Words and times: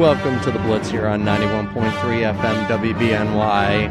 Welcome 0.00 0.40
to 0.44 0.50
the 0.50 0.58
Blitz 0.60 0.90
here 0.90 1.06
on 1.06 1.24
91.3 1.24 1.74
FM 1.74 2.66
WBNY. 2.68 3.90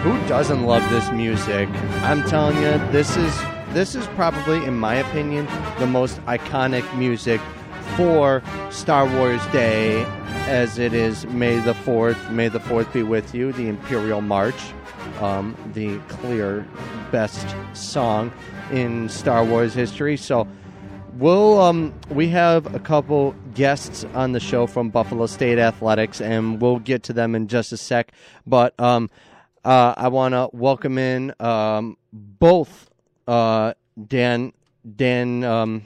Who 0.00 0.28
doesn't 0.28 0.64
love 0.64 0.82
this 0.90 1.08
music? 1.12 1.68
I'm 2.02 2.24
telling 2.24 2.56
you, 2.56 2.78
this 2.90 3.16
is 3.16 3.32
this 3.68 3.94
is 3.94 4.04
probably, 4.08 4.64
in 4.64 4.76
my 4.76 4.96
opinion, 4.96 5.46
the 5.78 5.86
most 5.86 6.16
iconic 6.22 6.82
music 6.96 7.40
for 7.96 8.42
Star 8.70 9.06
Wars 9.06 9.46
Day, 9.52 10.02
as 10.48 10.78
it 10.78 10.92
is 10.92 11.26
May 11.26 11.60
the 11.60 11.74
Fourth. 11.74 12.18
May 12.32 12.48
the 12.48 12.58
Fourth 12.58 12.92
be 12.92 13.04
with 13.04 13.36
you. 13.36 13.52
The 13.52 13.68
Imperial 13.68 14.20
March, 14.20 14.60
um, 15.20 15.56
the 15.74 15.98
clear 16.08 16.66
best 17.12 17.54
song 17.72 18.32
in 18.72 19.08
Star 19.08 19.44
Wars 19.44 19.74
history. 19.74 20.16
So. 20.16 20.48
We'll 21.18 21.60
um, 21.60 21.92
we 22.08 22.28
have 22.28 22.74
a 22.74 22.78
couple 22.78 23.34
guests 23.54 24.04
on 24.14 24.32
the 24.32 24.40
show 24.40 24.66
from 24.66 24.90
Buffalo 24.90 25.26
State 25.26 25.58
Athletics, 25.58 26.20
and 26.20 26.60
we'll 26.60 26.78
get 26.78 27.04
to 27.04 27.12
them 27.12 27.34
in 27.34 27.48
just 27.48 27.72
a 27.72 27.76
sec. 27.76 28.12
But 28.46 28.78
um, 28.80 29.10
uh, 29.64 29.94
I 29.96 30.08
want 30.08 30.32
to 30.32 30.48
welcome 30.52 30.98
in 30.98 31.34
um, 31.40 31.96
both 32.12 32.90
uh, 33.26 33.74
Dan 34.08 34.52
Dan 34.96 35.44
um, 35.44 35.84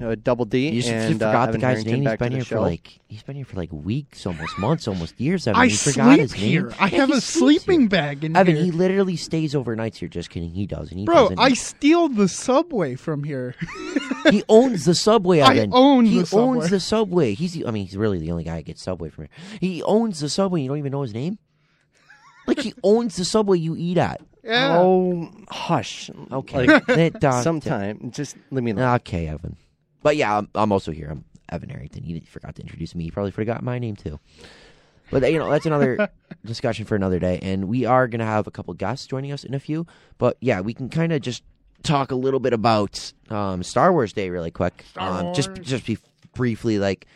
uh, 0.00 0.16
Double 0.22 0.44
D 0.44 0.68
You, 0.70 0.80
just, 0.82 0.92
and 0.92 1.08
you 1.10 1.14
forgot 1.14 1.48
uh, 1.48 1.52
the 1.52 1.58
guy's 1.58 1.82
Harrington 1.84 1.92
name. 1.92 2.00
He's 2.02 2.06
back 2.10 2.18
to 2.18 2.24
been 2.24 2.32
here 2.32 2.44
for 2.44 2.60
like 2.60 3.00
he's 3.08 3.22
been 3.22 3.36
here 3.36 3.44
for 3.44 3.56
like 3.56 3.72
weeks, 3.72 4.26
almost 4.26 4.58
months, 4.58 4.86
almost 4.88 5.20
years. 5.20 5.46
Evan, 5.46 5.60
I 5.60 5.64
you 5.64 5.76
forgot 5.76 6.06
sleep 6.06 6.20
his 6.20 6.32
name. 6.32 6.40
here. 6.42 6.72
I 6.78 6.88
Yeah, 6.88 6.96
have 6.98 7.08
he 7.10 7.14
a 7.16 7.20
sleeping 7.20 7.80
here. 7.80 7.88
bag 7.88 8.24
in 8.24 8.34
here. 8.34 8.40
Evan, 8.40 8.54
here. 8.56 8.64
he 8.64 8.70
literally 8.70 9.16
stays 9.16 9.54
overnights 9.54 9.96
here. 9.96 10.08
Just 10.08 10.30
kidding, 10.30 10.50
he 10.50 10.66
does, 10.66 10.90
and 10.90 10.98
he 11.00 11.06
Bro, 11.06 11.14
doesn't. 11.30 11.38
I 11.40 11.52
steal 11.54 12.08
the 12.08 12.28
subway 12.28 12.94
from 12.94 13.24
here. 13.24 13.54
he 14.30 14.42
owns 14.48 14.84
the 14.84 14.94
subway. 14.94 15.40
I 15.42 15.68
own 15.72 16.04
he 16.04 16.20
the 16.20 16.26
Subway. 16.26 16.44
owns 16.58 16.70
the 16.70 16.80
subway. 16.80 17.34
He's 17.34 17.52
the, 17.54 17.66
I 17.66 17.70
mean, 17.70 17.86
he's 17.86 17.96
really 17.96 18.18
the 18.18 18.30
only 18.32 18.44
guy 18.44 18.56
that 18.56 18.64
gets 18.66 18.82
subway 18.82 19.08
from 19.10 19.24
here. 19.24 19.58
He 19.60 19.82
owns 19.82 20.20
the 20.20 20.28
subway. 20.28 20.62
You 20.62 20.68
don't 20.68 20.78
even 20.78 20.92
know 20.92 21.02
his 21.02 21.14
name. 21.14 21.38
Like 22.46 22.60
he 22.60 22.74
owns 22.84 23.16
the 23.16 23.24
subway 23.24 23.58
you 23.58 23.74
eat 23.76 23.98
at. 23.98 24.20
yeah. 24.44 24.78
Oh, 24.78 25.28
hush. 25.50 26.10
Okay, 26.30 26.66
Like, 26.66 26.86
That, 26.86 27.24
uh, 27.24 27.42
sometime, 27.42 28.10
just 28.12 28.36
leave 28.52 28.62
me 28.62 28.70
alone. 28.70 28.94
Okay, 28.96 29.26
Evan. 29.26 29.56
But 30.06 30.16
yeah, 30.16 30.38
I'm, 30.38 30.48
I'm 30.54 30.70
also 30.70 30.92
here. 30.92 31.08
I'm 31.10 31.24
Evan 31.48 31.68
Harrington. 31.68 32.04
He 32.04 32.20
forgot 32.20 32.54
to 32.54 32.62
introduce 32.62 32.94
me. 32.94 33.02
He 33.02 33.10
probably 33.10 33.32
forgot 33.32 33.60
my 33.64 33.80
name 33.80 33.96
too. 33.96 34.20
But 35.10 35.28
you 35.32 35.36
know, 35.36 35.50
that's 35.50 35.66
another 35.66 36.10
discussion 36.44 36.84
for 36.84 36.94
another 36.94 37.18
day. 37.18 37.40
And 37.42 37.64
we 37.64 37.86
are 37.86 38.06
going 38.06 38.20
to 38.20 38.24
have 38.24 38.46
a 38.46 38.52
couple 38.52 38.72
guests 38.74 39.08
joining 39.08 39.32
us 39.32 39.42
in 39.42 39.52
a 39.52 39.58
few. 39.58 39.84
But 40.16 40.36
yeah, 40.40 40.60
we 40.60 40.74
can 40.74 40.90
kind 40.90 41.12
of 41.12 41.22
just 41.22 41.42
talk 41.82 42.12
a 42.12 42.14
little 42.14 42.38
bit 42.38 42.52
about 42.52 43.12
um, 43.30 43.64
Star 43.64 43.92
Wars 43.92 44.12
Day 44.12 44.30
really 44.30 44.52
quick. 44.52 44.84
Um, 44.96 45.34
Just 45.34 45.52
just 45.54 45.84
be 45.84 45.98
briefly, 46.34 46.78
like, 46.78 47.06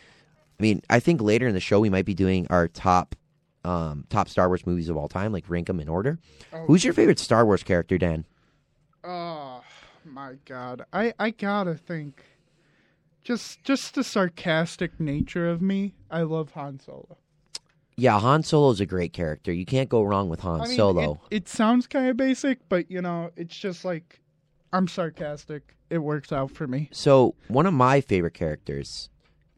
I 0.59 0.61
mean, 0.61 0.81
I 0.89 0.99
think 0.99 1.21
later 1.21 1.47
in 1.47 1.53
the 1.53 1.61
show 1.61 1.79
we 1.79 1.89
might 1.89 2.03
be 2.03 2.13
doing 2.13 2.45
our 2.49 2.67
top 2.67 3.15
um, 3.63 4.03
top 4.09 4.27
Star 4.27 4.49
Wars 4.49 4.67
movies 4.67 4.89
of 4.89 4.97
all 4.97 5.07
time, 5.07 5.31
like 5.31 5.45
rank 5.49 5.67
them 5.67 5.79
in 5.79 5.87
order. 5.87 6.19
Oh. 6.51 6.65
Who's 6.65 6.83
your 6.83 6.93
favorite 6.93 7.19
Star 7.19 7.45
Wars 7.45 7.63
character, 7.63 7.97
Dan? 7.97 8.25
Oh 9.01 9.63
my 10.03 10.33
god. 10.43 10.83
I 10.91 11.13
I 11.17 11.29
gotta 11.29 11.75
think. 11.75 12.25
Just 13.23 13.63
just 13.63 13.93
the 13.95 14.03
sarcastic 14.03 14.99
nature 14.99 15.49
of 15.49 15.61
me. 15.61 15.93
I 16.09 16.21
love 16.23 16.51
Han 16.51 16.79
Solo. 16.79 17.17
Yeah, 17.97 18.19
Han 18.19 18.41
Solo's 18.43 18.79
a 18.79 18.85
great 18.85 19.13
character. 19.13 19.51
You 19.51 19.65
can't 19.65 19.89
go 19.89 20.01
wrong 20.01 20.27
with 20.29 20.39
Han 20.39 20.61
I 20.61 20.65
mean, 20.65 20.75
Solo. 20.75 21.21
It, 21.29 21.35
it 21.43 21.49
sounds 21.49 21.85
kind 21.87 22.07
of 22.07 22.17
basic, 22.17 22.67
but 22.67 22.89
you 22.89 23.01
know, 23.01 23.29
it's 23.35 23.55
just 23.55 23.85
like 23.85 24.21
I'm 24.73 24.87
sarcastic. 24.87 25.75
It 25.89 25.99
works 25.99 26.31
out 26.31 26.51
for 26.51 26.67
me. 26.67 26.89
So 26.91 27.35
one 27.47 27.65
of 27.65 27.73
my 27.73 28.01
favorite 28.01 28.33
characters 28.33 29.09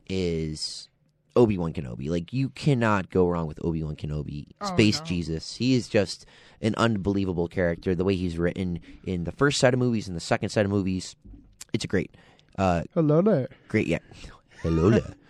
is 0.10 0.90
Obi 1.36 1.58
Wan 1.58 1.74
Kenobi. 1.74 2.10
Like 2.10 2.34
you 2.34 2.50
cannot 2.50 3.10
go 3.10 3.28
wrong 3.30 3.48
with 3.48 3.64
Obi 3.64 3.84
Wan 3.84 3.96
Kenobi, 3.96 4.48
Oh, 4.62 4.68
Space 4.68 5.00
no. 5.00 5.06
Jesus. 5.06 5.56
He 5.56 5.76
is 5.76 5.88
just 5.88 6.26
an 6.62 6.74
unbelievable 6.76 7.48
character. 7.48 7.96
The 7.96 8.04
way 8.04 8.16
he's 8.16 8.38
written 8.38 8.80
in 9.06 9.24
the 9.24 9.32
first 9.32 9.60
set 9.60 9.74
of 9.74 9.80
movies 9.80 10.08
and 10.08 10.18
the 10.18 10.22
second 10.22 10.50
set 10.50 10.66
of 10.66 10.72
movies, 10.72 11.16
it's 11.72 11.86
a 11.86 11.88
great, 11.88 12.16
uh, 12.58 12.84
Hello 12.94 13.22
there. 13.22 13.48
great. 13.68 13.88
Yeah, 13.88 14.00
hello 14.62 14.90
there. 14.90 15.16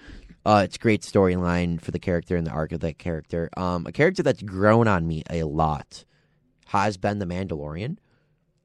Uh, 0.46 0.64
it's 0.66 0.76
a 0.76 0.80
great 0.80 1.04
storyline 1.04 1.80
for 1.80 1.92
the 1.92 2.00
character 2.00 2.36
and 2.36 2.46
the 2.46 2.52
arc 2.52 2.74
of 2.74 2.82
that 2.82 2.98
character. 2.98 3.50
Um, 3.56 3.86
a 3.88 3.94
character 3.94 4.24
that's 4.24 4.44
grown 4.44 4.90
on 4.90 5.08
me 5.08 5.24
a 5.30 5.44
lot 5.44 6.04
has 6.66 6.98
been 6.98 7.20
the 7.20 7.26
Mandalorian. 7.26 7.96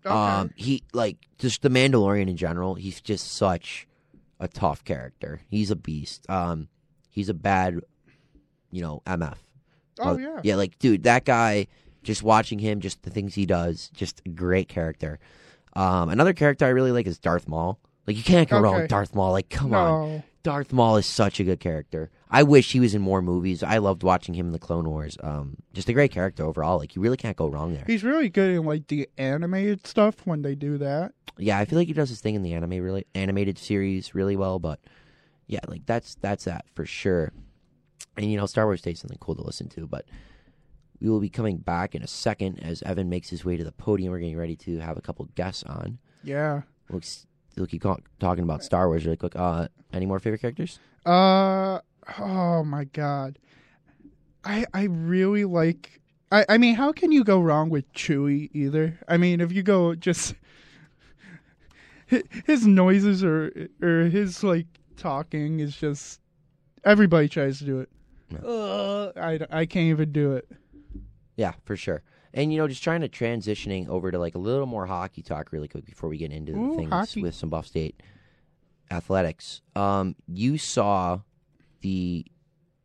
Okay. 0.05 0.13
Um, 0.13 0.51
he 0.57 0.83
like 0.93 1.19
just 1.39 1.63
the 1.63 1.69
Mandalorian 1.69 2.29
in 2.29 2.37
general. 2.37 2.75
He's 2.75 3.01
just 3.01 3.31
such 3.37 3.87
a 4.41 4.49
tough 4.49 4.83
character. 4.83 5.41
He's 5.49 5.71
a 5.71 5.77
beast. 5.77 6.29
Um, 6.29 6.67
he's 7.11 7.29
a 7.29 7.35
bad, 7.35 7.79
you 8.73 8.83
know, 8.83 9.01
MF. 9.07 9.37
oh 10.01 10.19
yeah. 10.19 10.41
yeah. 10.43 10.57
Like, 10.57 10.81
dude, 10.81 11.05
that 11.05 11.25
guy. 11.25 11.69
Just 12.03 12.23
watching 12.23 12.59
him, 12.59 12.81
just 12.81 13.03
the 13.03 13.11
things 13.11 13.35
he 13.35 13.45
does, 13.45 13.91
just 13.95 14.23
a 14.25 14.31
great 14.31 14.69
character. 14.69 15.19
Um, 15.75 16.09
another 16.09 16.33
character 16.33 16.65
I 16.65 16.71
really 16.71 16.93
like 16.93 17.07
is 17.07 17.19
Darth 17.19 17.47
Maul. 17.47 17.79
Like, 18.09 18.17
you 18.17 18.23
can't 18.23 18.49
go 18.49 18.59
wrong 18.59 18.77
with 18.77 18.89
Darth 18.89 19.15
Maul. 19.15 19.33
Like, 19.33 19.51
come 19.51 19.75
on. 19.75 20.23
Darth 20.43 20.73
Maul 20.73 20.97
is 20.97 21.05
such 21.05 21.41
a 21.41 21.45
good 21.45 21.61
character. 21.61 22.11
I 22.31 22.43
wish 22.43 22.73
he 22.73 22.81
was 22.81 22.95
in 22.95 23.03
more 23.03 23.21
movies. 23.21 23.63
I 23.63 23.77
loved 23.79 24.03
watching 24.03 24.33
him 24.33 24.47
in 24.47 24.53
the 24.53 24.59
Clone 24.59 24.89
Wars. 24.89 25.19
Um, 25.23 25.59
just 25.75 25.91
a 25.91 25.93
great 25.93 26.11
character 26.11 26.43
overall. 26.43 26.79
Like, 26.79 26.97
you 26.97 27.03
really 27.03 27.19
can't 27.19 27.37
go 27.37 27.49
wrong 27.49 27.75
there. 27.75 27.85
He's 27.87 28.03
really 28.03 28.31
good 28.31 28.57
in 28.57 28.65
like 28.65 28.87
the 28.87 29.11
animated 29.19 29.87
stuff 29.87 30.25
when 30.25 30.41
they 30.41 30.55
do 30.55 30.79
that. 30.79 31.13
Yeah, 31.37 31.59
I 31.59 31.67
feel 31.67 31.79
like 31.79 31.89
he 31.89 31.93
does 31.93 32.09
his 32.09 32.23
thing 32.23 32.35
in 32.35 32.43
the 32.43 32.55
anime 32.55 32.83
really 32.83 33.05
animated 33.15 33.59
series 33.59 34.15
really 34.15 34.37
well, 34.37 34.59
but 34.59 34.81
yeah, 35.47 35.61
like 35.69 35.85
that's 35.85 36.15
that's 36.15 36.45
that 36.45 36.65
for 36.75 36.87
sure. 36.87 37.33
And 38.17 38.31
you 38.31 38.39
know, 38.39 38.47
Star 38.47 38.65
Wars 38.65 38.81
Day 38.81 38.93
is 38.93 39.01
something 39.01 39.19
cool 39.21 39.37
to 39.37 39.43
listen 39.43 39.69
to, 39.69 39.87
but 39.87 40.07
we 40.99 41.11
will 41.11 41.21
be 41.21 41.29
coming 41.29 41.59
back 41.59 41.95
in 41.95 42.03
a 42.03 42.07
second 42.07 42.61
as 42.61 42.83
Evan 42.83 43.11
makes 43.11 43.29
his 43.29 43.45
way 43.45 43.59
to 43.59 43.65
the 43.65 43.73
podium. 43.73 44.13
We're 44.13 44.21
getting 44.21 44.39
ready 44.39 44.57
to 44.57 44.79
have 44.79 44.97
a 44.97 45.03
couple 45.03 45.27
guests 45.35 45.63
on. 45.65 45.99
Yeah. 46.25 46.63
We'll, 46.91 47.03
we'll 47.59 47.67
keep 47.67 47.83
talking 47.83 48.45
about 48.45 48.63
Star 48.63 48.89
Wars 48.89 49.05
really 49.05 49.17
quick. 49.17 49.35
Uh, 49.37 49.69
any 49.93 50.07
more 50.07 50.19
favorite 50.19 50.41
characters? 50.41 50.79
Uh 51.05 51.81
oh 52.19 52.65
my 52.65 52.85
god. 52.85 53.39
I 54.45 54.65
I 54.73 54.85
really 54.85 55.45
like 55.45 56.01
I 56.31 56.45
I 56.49 56.59
mean 56.59 56.75
how 56.75 56.93
can 56.93 57.13
you 57.13 57.25
go 57.25 57.41
wrong 57.41 57.71
with 57.71 57.91
Chewie 57.93 58.51
either? 58.53 58.99
I 59.09 59.17
mean 59.17 59.41
if 59.41 59.53
you 59.53 59.63
go 59.63 59.95
just 59.95 60.35
his 62.47 62.67
noises 62.67 63.23
or 63.25 63.69
or 63.83 64.05
his 64.05 64.43
like 64.43 64.67
talking 64.97 65.61
is 65.61 65.77
just 65.77 66.21
everybody 66.85 67.29
tries 67.29 67.59
to 67.59 67.65
do 67.65 67.81
it. 67.81 67.91
Uh, 68.45 69.09
I 69.17 69.41
I 69.51 69.67
can't 69.67 69.87
even 69.89 70.13
do 70.13 70.33
it. 70.33 70.49
Yeah, 71.37 71.53
for 71.65 71.77
sure. 71.77 72.03
And 72.35 72.53
you 72.53 72.59
know, 72.59 72.69
just 72.69 72.83
trying 72.83 73.01
to 73.01 73.09
transitioning 73.09 73.89
over 73.89 74.11
to 74.11 74.19
like 74.19 74.35
a 74.35 74.39
little 74.39 74.67
more 74.67 74.87
hockey 74.87 75.23
talk 75.23 75.51
really 75.53 75.69
quick 75.69 75.87
before 75.87 76.09
we 76.11 76.19
get 76.19 76.31
into 76.33 76.53
the 76.53 76.59
Ooh, 76.59 76.77
things 76.77 76.91
hockey. 76.91 77.23
with 77.23 77.35
some 77.35 77.49
Buff 77.49 77.67
State 77.67 78.01
athletics. 78.91 79.61
Um, 79.75 80.15
you 80.27 80.59
saw 80.59 81.21
the 81.81 82.27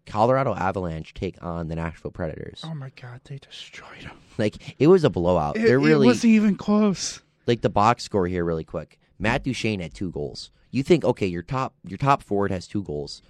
Colorado 0.06 0.54
Avalanche 0.54 1.14
take 1.14 1.42
on 1.44 1.68
the 1.68 1.76
Nashville 1.76 2.12
Predators. 2.12 2.62
Oh 2.64 2.74
my 2.74 2.92
god, 3.02 3.22
they 3.26 3.38
destroyed 3.38 4.02
them! 4.04 4.12
Like 4.40 4.76
it 4.80 4.88
was 4.88 5.04
a 5.04 5.12
blowout. 5.12 5.56
It, 5.58 5.68
They're 5.68 5.80
really 5.80 6.06
it 6.06 6.10
wasn't 6.10 6.34
even 6.34 6.56
close. 6.56 7.22
like 7.46 7.62
the 7.62 7.70
box 7.70 8.04
score 8.04 8.26
here 8.26 8.44
really 8.44 8.64
quick. 8.64 8.98
Matt 9.20 9.44
Duchene 9.44 9.80
had 9.80 9.94
two 9.94 10.10
goals. 10.10 10.50
You 10.72 10.82
think 10.82 11.06
okay, 11.06 11.28
your 11.28 11.44
top 11.44 11.76
your 11.88 12.00
top 12.00 12.24
forward 12.24 12.50
has 12.50 12.68
two 12.68 12.82
goals. 12.82 13.22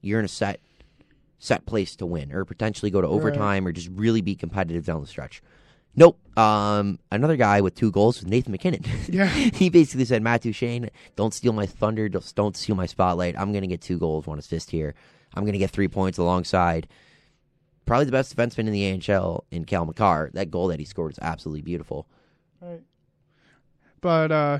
You're 0.00 0.18
in 0.18 0.24
a 0.24 0.28
set 0.28 0.60
set 1.38 1.66
place 1.66 1.96
to 1.96 2.06
win 2.06 2.32
or 2.32 2.44
potentially 2.44 2.90
go 2.90 3.00
to 3.00 3.06
overtime 3.08 3.66
or 3.66 3.72
just 3.72 3.90
really 3.92 4.20
be 4.20 4.34
competitive 4.34 4.84
down 4.86 5.00
the 5.00 5.06
stretch. 5.06 5.42
Nope. 5.94 6.18
Um, 6.38 6.98
another 7.10 7.36
guy 7.36 7.60
with 7.62 7.74
two 7.74 7.90
goals 7.90 8.20
was 8.20 8.26
Nathan 8.26 8.52
MacKinnon. 8.52 8.84
Yeah. 9.08 9.28
he 9.28 9.70
basically 9.70 10.04
said, 10.04 10.22
Matt 10.22 10.42
Duchene, 10.42 10.90
don't 11.14 11.32
steal 11.32 11.52
my 11.52 11.66
thunder, 11.66 12.08
don't 12.08 12.34
don't 12.34 12.56
steal 12.56 12.74
my 12.76 12.86
spotlight. 12.86 13.38
I'm 13.38 13.52
going 13.52 13.62
to 13.62 13.68
get 13.68 13.80
two 13.80 13.98
goals, 13.98 14.26
one 14.26 14.38
assist 14.38 14.70
here. 14.70 14.94
I'm 15.34 15.44
going 15.44 15.54
to 15.54 15.58
get 15.58 15.70
three 15.70 15.88
points 15.88 16.18
alongside 16.18 16.86
probably 17.86 18.04
the 18.04 18.12
best 18.12 18.36
defenseman 18.36 18.66
in 18.66 18.72
the 18.72 18.98
NHL 18.98 19.44
in 19.50 19.64
Cale 19.64 19.86
Makar. 19.86 20.30
That 20.34 20.50
goal 20.50 20.68
that 20.68 20.78
he 20.80 20.84
scored 20.84 21.12
is 21.12 21.18
absolutely 21.22 21.62
beautiful. 21.62 22.06
Right. 22.60 22.82
But 24.00 24.32
uh 24.32 24.58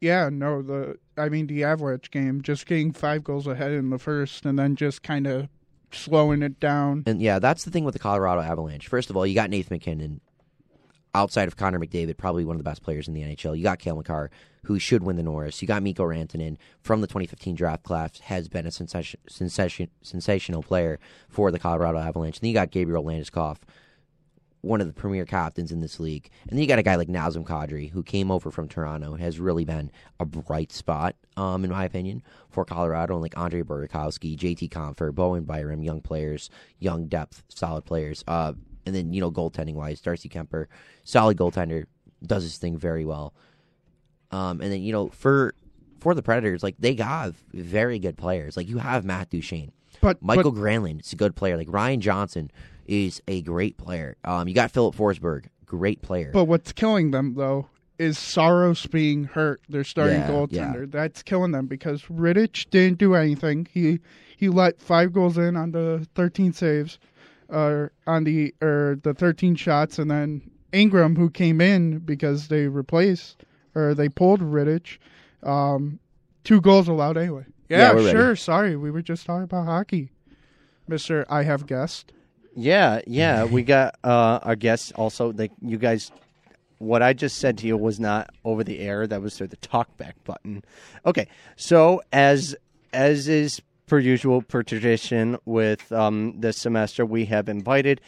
yeah, 0.00 0.30
no, 0.32 0.62
the 0.62 0.98
I 1.16 1.28
mean 1.28 1.48
the 1.48 1.64
average 1.64 2.10
game, 2.10 2.40
just 2.40 2.66
getting 2.66 2.92
five 2.92 3.24
goals 3.24 3.46
ahead 3.46 3.72
in 3.72 3.90
the 3.90 3.98
first 3.98 4.46
and 4.46 4.58
then 4.58 4.76
just 4.76 5.02
kind 5.02 5.26
of 5.26 5.48
slowing 5.90 6.42
it 6.42 6.60
down. 6.60 7.04
And 7.06 7.20
yeah, 7.20 7.38
that's 7.38 7.64
the 7.64 7.70
thing 7.70 7.84
with 7.84 7.94
the 7.94 7.98
Colorado 7.98 8.40
Avalanche. 8.40 8.88
First 8.88 9.10
of 9.10 9.16
all, 9.16 9.26
you 9.26 9.34
got 9.34 9.50
Nathan 9.50 9.74
MacKinnon, 9.74 10.20
outside 11.14 11.48
of 11.48 11.56
Connor 11.56 11.78
McDavid, 11.78 12.16
probably 12.16 12.44
one 12.44 12.56
of 12.56 12.58
the 12.58 12.68
best 12.68 12.82
players 12.82 13.08
in 13.08 13.14
the 13.14 13.22
NHL. 13.22 13.56
You 13.56 13.62
got 13.62 13.78
Cale 13.78 13.96
Makar, 13.96 14.30
who 14.64 14.78
should 14.78 15.02
win 15.02 15.16
the 15.16 15.22
Norris. 15.22 15.60
You 15.62 15.68
got 15.68 15.82
Mikko 15.82 16.04
Rantanen 16.04 16.56
from 16.82 17.00
the 17.00 17.06
2015 17.06 17.54
draft 17.54 17.82
class, 17.82 18.20
has 18.20 18.48
been 18.48 18.66
a 18.66 18.70
sensation, 18.70 19.20
sensation, 19.28 19.88
sensational 20.02 20.62
player 20.62 20.98
for 21.28 21.50
the 21.50 21.58
Colorado 21.58 21.98
Avalanche. 21.98 22.36
And 22.36 22.42
then 22.42 22.48
you 22.48 22.54
got 22.54 22.70
Gabriel 22.70 23.04
Landeskog, 23.04 23.56
one 24.60 24.80
of 24.80 24.86
the 24.86 24.92
premier 24.92 25.24
captains 25.24 25.70
in 25.70 25.80
this 25.80 26.00
league. 26.00 26.30
And 26.42 26.52
then 26.52 26.58
you 26.58 26.66
got 26.66 26.78
a 26.78 26.82
guy 26.82 26.96
like 26.96 27.08
Nazem 27.08 27.44
Kadri, 27.44 27.90
who 27.90 28.02
came 28.02 28.30
over 28.30 28.50
from 28.50 28.68
Toronto 28.68 29.12
and 29.12 29.22
has 29.22 29.38
really 29.38 29.64
been 29.64 29.90
a 30.18 30.24
bright 30.24 30.72
spot, 30.72 31.14
um, 31.36 31.64
in 31.64 31.70
my 31.70 31.84
opinion, 31.84 32.22
for 32.50 32.64
Colorado. 32.64 33.14
And 33.14 33.22
like 33.22 33.38
Andre 33.38 33.62
Burakovsky, 33.62 34.36
JT 34.36 34.70
Compher, 34.70 35.14
Bowen 35.14 35.44
Byram, 35.44 35.82
young 35.82 36.00
players, 36.00 36.50
young 36.78 37.06
depth, 37.06 37.42
solid 37.48 37.84
players. 37.84 38.24
Uh, 38.26 38.54
and 38.84 38.94
then, 38.94 39.12
you 39.12 39.20
know, 39.20 39.30
goaltending 39.30 39.74
wise, 39.74 40.00
Darcy 40.00 40.28
Kuemper, 40.28 40.66
solid 41.04 41.36
goaltender, 41.36 41.84
does 42.26 42.42
his 42.42 42.58
thing 42.58 42.76
very 42.76 43.04
well. 43.04 43.34
Um, 44.30 44.60
and 44.60 44.72
then, 44.72 44.82
you 44.82 44.92
know, 44.92 45.08
for 45.08 45.54
for 46.00 46.14
the 46.14 46.22
Predators, 46.22 46.62
like 46.62 46.76
they 46.78 46.94
have 46.94 47.36
very 47.52 47.98
good 47.98 48.16
players. 48.16 48.56
Like 48.56 48.68
you 48.68 48.78
have 48.78 49.04
Matt 49.04 49.30
Duchene. 49.30 49.72
But 50.00 50.22
Michael 50.22 50.52
but, 50.52 50.60
Granlund 50.60 51.04
is 51.04 51.12
a 51.12 51.16
good 51.16 51.34
player. 51.34 51.56
Like 51.56 51.68
Ryan 51.70 52.00
Johansen 52.00 52.50
is 52.88 53.22
a 53.28 53.42
great 53.42 53.76
player. 53.76 54.16
Um, 54.24 54.48
you 54.48 54.54
got 54.54 54.70
Filip 54.72 54.94
Forsberg, 54.96 55.46
great 55.66 56.02
player. 56.02 56.30
but 56.32 56.44
what's 56.44 56.72
killing 56.72 57.10
them 57.12 57.34
though 57.34 57.68
is 57.98 58.16
Saros 58.18 58.86
being 58.86 59.24
hurt. 59.24 59.60
Their 59.68 59.84
starting 59.84 60.20
Yeah, 60.20 60.30
goaltender. 60.30 60.90
That's 60.90 61.22
killing 61.22 61.50
them 61.52 61.66
because 61.66 62.02
Rittich 62.04 62.70
didn't 62.70 62.98
do 62.98 63.14
anything. 63.14 63.66
He 63.72 64.00
he 64.36 64.48
let 64.48 64.80
five 64.80 65.12
goals 65.12 65.36
in 65.36 65.56
on 65.56 65.72
the 65.72 66.06
13 66.14 66.52
saves, 66.52 66.98
uh, 67.50 67.86
on 68.06 68.22
the 68.24 68.54
or 68.62 68.98
the 69.02 69.14
13 69.14 69.56
shots, 69.56 69.98
and 69.98 70.08
then 70.10 70.48
Ingram, 70.72 71.16
who 71.16 71.28
came 71.28 71.60
in 71.60 71.98
because 71.98 72.46
they 72.48 72.68
replaced 72.68 73.42
or 73.74 73.94
they 73.94 74.08
pulled 74.08 74.40
Rittich, 74.42 74.98
um, 75.42 75.98
two 76.44 76.60
goals 76.60 76.86
allowed 76.88 77.16
anyway. 77.16 77.46
Yeah, 77.68 77.78
Yeah, 77.78 77.90
we're 77.94 77.96
ready. 78.04 78.10
sure. 78.18 78.36
Sorry, 78.36 78.76
we 78.76 78.90
were 78.92 79.02
just 79.02 79.26
talking 79.26 79.42
about 79.42 79.66
hockey, 79.66 80.10
Mister. 80.86 81.26
I 81.28 81.42
have 81.42 81.66
guessed. 81.66 82.12
Yeah, 82.54 83.00
yeah. 83.06 83.44
We 83.50 83.62
got 83.62 83.96
uh, 84.04 84.40
our 84.42 84.56
guests 84.56 84.92
also. 84.92 85.32
Like 85.32 85.52
you 85.62 85.78
guys, 85.78 86.10
what 86.78 87.02
I 87.02 87.12
just 87.12 87.38
said 87.38 87.58
to 87.58 87.66
you 87.66 87.76
was 87.76 87.98
not 88.00 88.30
over 88.44 88.64
the 88.64 88.80
air. 88.80 89.06
That 89.06 89.22
was 89.22 89.36
through 89.36 89.48
the 89.48 89.56
talkback 89.58 90.14
button. 90.24 90.64
Okay, 91.06 91.28
so 91.56 92.02
as 92.12 92.56
as 92.92 93.28
is 93.28 93.60
per 93.86 93.98
usual, 93.98 94.42
per 94.42 94.62
tradition 94.62 95.38
with 95.44 95.90
um, 95.92 96.34
this 96.40 96.58
semester, 96.58 97.06
we 97.06 97.24
have 97.26 97.48
invited 97.48 98.00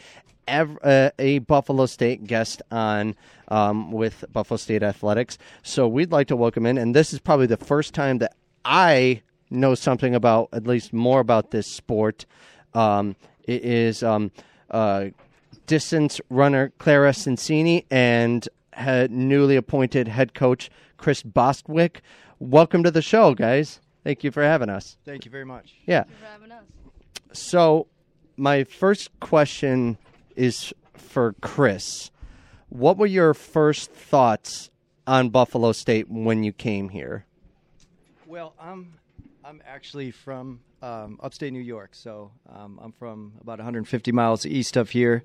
ev- 0.47 0.77
uh, 0.83 1.11
a 1.17 1.39
Buffalo 1.39 1.85
State 1.85 2.25
guest 2.25 2.61
on 2.71 3.15
um, 3.47 3.91
with 3.91 4.23
Buffalo 4.31 4.57
State 4.57 4.83
Athletics. 4.83 5.37
So 5.63 5.87
we'd 5.87 6.11
like 6.11 6.27
to 6.27 6.35
welcome 6.35 6.65
in, 6.65 6.77
and 6.77 6.95
this 6.95 7.13
is 7.13 7.19
probably 7.19 7.47
the 7.47 7.57
first 7.57 7.93
time 7.93 8.19
that 8.19 8.35
I 8.63 9.21
know 9.49 9.75
something 9.75 10.15
about, 10.15 10.49
at 10.53 10.67
least 10.67 10.93
more 10.93 11.19
about 11.19 11.51
this 11.51 11.67
sport. 11.67 12.25
Um, 12.73 13.15
it 13.43 13.63
is 13.63 14.03
um, 14.03 14.31
uh, 14.69 15.07
distance 15.67 16.19
runner 16.29 16.71
Clara 16.77 17.13
Cincini 17.13 17.85
and 17.89 18.47
head, 18.73 19.11
newly 19.11 19.55
appointed 19.55 20.07
head 20.07 20.33
coach 20.33 20.69
Chris 20.97 21.23
Bostwick. 21.23 22.01
Welcome 22.39 22.83
to 22.83 22.91
the 22.91 23.01
show, 23.01 23.33
guys. 23.35 23.79
Thank 24.03 24.23
you 24.23 24.31
for 24.31 24.43
having 24.43 24.69
us. 24.69 24.97
Thank 25.05 25.25
you 25.25 25.31
very 25.31 25.45
much. 25.45 25.75
Yeah. 25.85 26.03
for 26.03 26.25
having 26.25 26.51
us. 26.51 26.63
So, 27.33 27.87
my 28.35 28.63
first 28.63 29.11
question 29.19 29.97
is 30.35 30.73
for 30.93 31.33
Chris. 31.41 32.11
What 32.69 32.97
were 32.97 33.05
your 33.05 33.33
first 33.33 33.91
thoughts 33.91 34.69
on 35.05 35.29
Buffalo 35.29 35.71
State 35.71 36.09
when 36.09 36.43
you 36.43 36.51
came 36.53 36.89
here? 36.89 37.25
Well, 38.25 38.53
I'm 38.59 38.93
I'm 39.43 39.61
actually 39.65 40.11
from 40.11 40.61
um, 40.81 41.19
upstate 41.21 41.53
New 41.53 41.59
York, 41.59 41.91
so 41.93 42.31
um, 42.49 42.79
I'm 42.81 42.91
from 42.91 43.33
about 43.41 43.59
150 43.59 44.11
miles 44.11 44.45
east 44.45 44.77
of 44.77 44.91
here, 44.91 45.23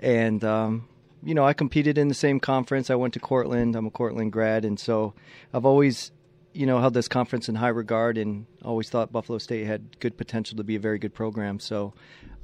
and 0.00 0.42
um, 0.44 0.88
you 1.22 1.34
know 1.34 1.44
I 1.44 1.52
competed 1.52 1.98
in 1.98 2.08
the 2.08 2.14
same 2.14 2.40
conference. 2.40 2.90
I 2.90 2.94
went 2.94 3.14
to 3.14 3.20
Cortland. 3.20 3.76
I'm 3.76 3.86
a 3.86 3.90
Cortland 3.90 4.32
grad, 4.32 4.64
and 4.64 4.78
so 4.78 5.14
I've 5.52 5.64
always 5.64 6.12
you 6.52 6.66
know 6.66 6.80
held 6.80 6.94
this 6.94 7.08
conference 7.08 7.48
in 7.48 7.54
high 7.56 7.68
regard, 7.68 8.18
and 8.18 8.46
always 8.64 8.88
thought 8.88 9.12
Buffalo 9.12 9.38
State 9.38 9.66
had 9.66 10.00
good 10.00 10.16
potential 10.16 10.56
to 10.56 10.64
be 10.64 10.76
a 10.76 10.80
very 10.80 10.98
good 10.98 11.14
program. 11.14 11.60
So. 11.60 11.94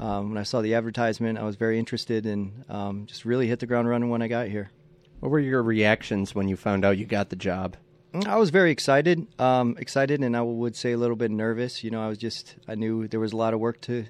Um, 0.01 0.31
when 0.31 0.39
I 0.39 0.43
saw 0.43 0.63
the 0.63 0.75
advertisement, 0.75 1.39
I 1.39 1.45
was 1.45 1.55
very 1.55 1.79
interested 1.79 2.27
and 2.27 2.65
um, 2.69 3.07
just 3.07 3.25
really 3.25 3.47
hit 3.47 3.61
the 3.61 3.67
ground 3.67 3.89
running 3.89 4.09
when 4.09 4.21
I 4.21 4.27
got 4.27 4.49
here. 4.49 4.73
What 5.21 5.31
were 5.31 5.39
your 5.39 5.63
reactions 5.63 6.35
when 6.35 6.49
you 6.49 6.57
found 6.57 6.85
out 6.85 6.99
you 6.99 7.07
got 7.07 7.31
the 7.31 7.37
job? 7.37 7.77
I 8.27 8.37
was 8.37 8.51
very 8.51 8.71
excited, 8.71 9.27
um, 9.41 9.77
excited, 9.79 10.21
and 10.21 10.37
I 10.37 10.43
would 10.43 10.77
say 10.77 10.93
a 10.93 10.99
little 10.99 11.17
bit 11.17 11.31
nervous. 11.31 11.83
You 11.83 11.91
know, 11.91 12.03
I 12.03 12.09
was 12.09 12.19
just 12.19 12.57
I 12.69 12.75
knew 12.75 13.09
there 13.09 13.21
was 13.21 13.33
a 13.33 13.37
lot 13.37 13.55
of 13.55 13.61
work 13.61 13.81
to 13.83 14.05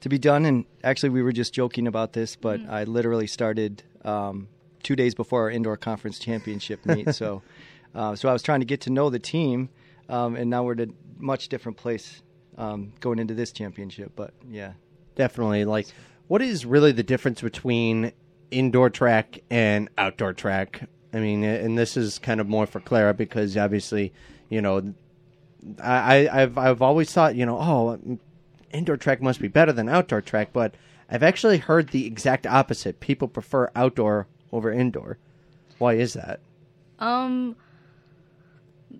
to 0.00 0.08
be 0.08 0.18
done, 0.18 0.44
and 0.46 0.64
actually 0.84 1.10
we 1.10 1.22
were 1.22 1.32
just 1.32 1.52
joking 1.52 1.86
about 1.86 2.12
this, 2.12 2.36
but 2.36 2.60
I 2.68 2.84
literally 2.84 3.26
started 3.26 3.82
um, 4.04 4.48
two 4.82 4.96
days 4.96 5.14
before 5.14 5.42
our 5.42 5.50
indoor 5.50 5.76
conference 5.76 6.18
championship 6.18 6.86
meet. 6.86 7.14
so, 7.14 7.42
uh, 7.94 8.14
so 8.14 8.28
I 8.28 8.32
was 8.32 8.42
trying 8.42 8.60
to 8.60 8.66
get 8.66 8.82
to 8.82 8.90
know 8.90 9.10
the 9.10 9.18
team, 9.18 9.68
um, 10.08 10.36
and 10.36 10.48
now 10.48 10.62
we're 10.62 10.72
at 10.72 10.80
a 10.80 10.88
much 11.18 11.48
different 11.48 11.76
place 11.76 12.22
um, 12.56 12.92
going 13.00 13.18
into 13.18 13.34
this 13.34 13.52
championship. 13.52 14.12
But 14.14 14.32
yeah, 14.48 14.72
Definitely. 15.20 15.66
Like, 15.66 15.86
what 16.28 16.40
is 16.40 16.64
really 16.64 16.92
the 16.92 17.02
difference 17.02 17.42
between 17.42 18.12
indoor 18.50 18.88
track 18.88 19.40
and 19.50 19.90
outdoor 19.98 20.32
track? 20.32 20.88
I 21.12 21.18
mean, 21.20 21.42
and 21.44 21.76
this 21.76 21.96
is 21.96 22.18
kind 22.18 22.40
of 22.40 22.48
more 22.48 22.66
for 22.66 22.80
Clara 22.80 23.12
because 23.14 23.56
obviously, 23.56 24.12
you 24.48 24.60
know, 24.62 24.94
I, 25.82 26.28
I- 26.28 26.42
I've 26.42 26.56
I've 26.58 26.82
always 26.82 27.12
thought, 27.12 27.34
you 27.34 27.44
know, 27.46 27.58
oh, 27.58 28.18
indoor 28.72 28.96
track 28.96 29.20
must 29.20 29.40
be 29.40 29.48
better 29.48 29.72
than 29.72 29.88
outdoor 29.88 30.20
track, 30.20 30.50
but 30.52 30.74
I've 31.10 31.22
actually 31.24 31.58
heard 31.58 31.88
the 31.88 32.06
exact 32.06 32.46
opposite. 32.46 33.00
People 33.00 33.26
prefer 33.28 33.70
outdoor 33.74 34.28
over 34.52 34.70
indoor. 34.72 35.18
Why 35.78 35.94
is 35.94 36.12
that? 36.12 36.38
Um, 37.00 37.56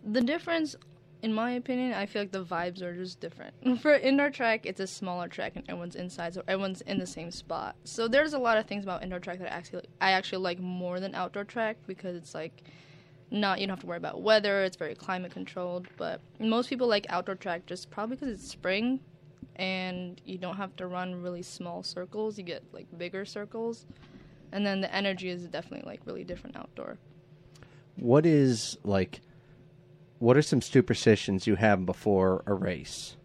the 0.04 0.20
difference, 0.20 0.74
in 1.22 1.32
my 1.32 1.52
opinion, 1.52 1.92
I 1.92 2.06
feel 2.06 2.22
like 2.22 2.32
the 2.32 2.44
vibes 2.44 2.82
are 2.82 2.94
just 2.94 3.20
different. 3.20 3.54
For 3.80 3.94
indoor 3.94 4.30
track, 4.30 4.64
it's 4.64 4.80
a 4.80 4.86
smaller 4.86 5.28
track 5.28 5.52
and 5.56 5.68
everyone's 5.68 5.96
inside, 5.96 6.34
so 6.34 6.42
everyone's 6.48 6.80
in 6.82 6.98
the 6.98 7.06
same 7.06 7.30
spot. 7.30 7.76
So 7.84 8.08
there's 8.08 8.32
a 8.32 8.38
lot 8.38 8.56
of 8.56 8.66
things 8.66 8.84
about 8.84 9.02
indoor 9.02 9.18
track 9.18 9.38
that 9.38 9.52
I 9.52 9.56
actually 9.56 9.84
I 10.00 10.12
actually 10.12 10.42
like 10.42 10.58
more 10.58 11.00
than 11.00 11.14
outdoor 11.14 11.44
track 11.44 11.76
because 11.86 12.16
it's 12.16 12.34
like 12.34 12.62
not 13.30 13.60
you 13.60 13.66
don't 13.66 13.76
have 13.76 13.80
to 13.80 13.86
worry 13.86 13.98
about 13.98 14.22
weather. 14.22 14.62
It's 14.64 14.76
very 14.76 14.94
climate 14.94 15.32
controlled. 15.32 15.88
But 15.96 16.20
most 16.38 16.68
people 16.68 16.88
like 16.88 17.06
outdoor 17.08 17.34
track 17.34 17.66
just 17.66 17.90
probably 17.90 18.16
because 18.16 18.40
it's 18.40 18.48
spring 18.48 19.00
and 19.56 20.20
you 20.24 20.38
don't 20.38 20.56
have 20.56 20.74
to 20.76 20.86
run 20.86 21.20
really 21.20 21.42
small 21.42 21.82
circles. 21.82 22.38
You 22.38 22.44
get 22.44 22.64
like 22.72 22.86
bigger 22.96 23.24
circles, 23.24 23.86
and 24.52 24.64
then 24.64 24.80
the 24.80 24.92
energy 24.94 25.28
is 25.28 25.42
definitely 25.48 25.88
like 25.88 26.00
really 26.06 26.24
different 26.24 26.56
outdoor. 26.56 26.98
What 27.96 28.24
is 28.24 28.78
like? 28.84 29.20
What 30.20 30.36
are 30.36 30.42
some 30.42 30.60
superstitions 30.60 31.46
you 31.46 31.56
have 31.56 31.86
before 31.86 32.42
a 32.46 32.52
race, 32.52 33.16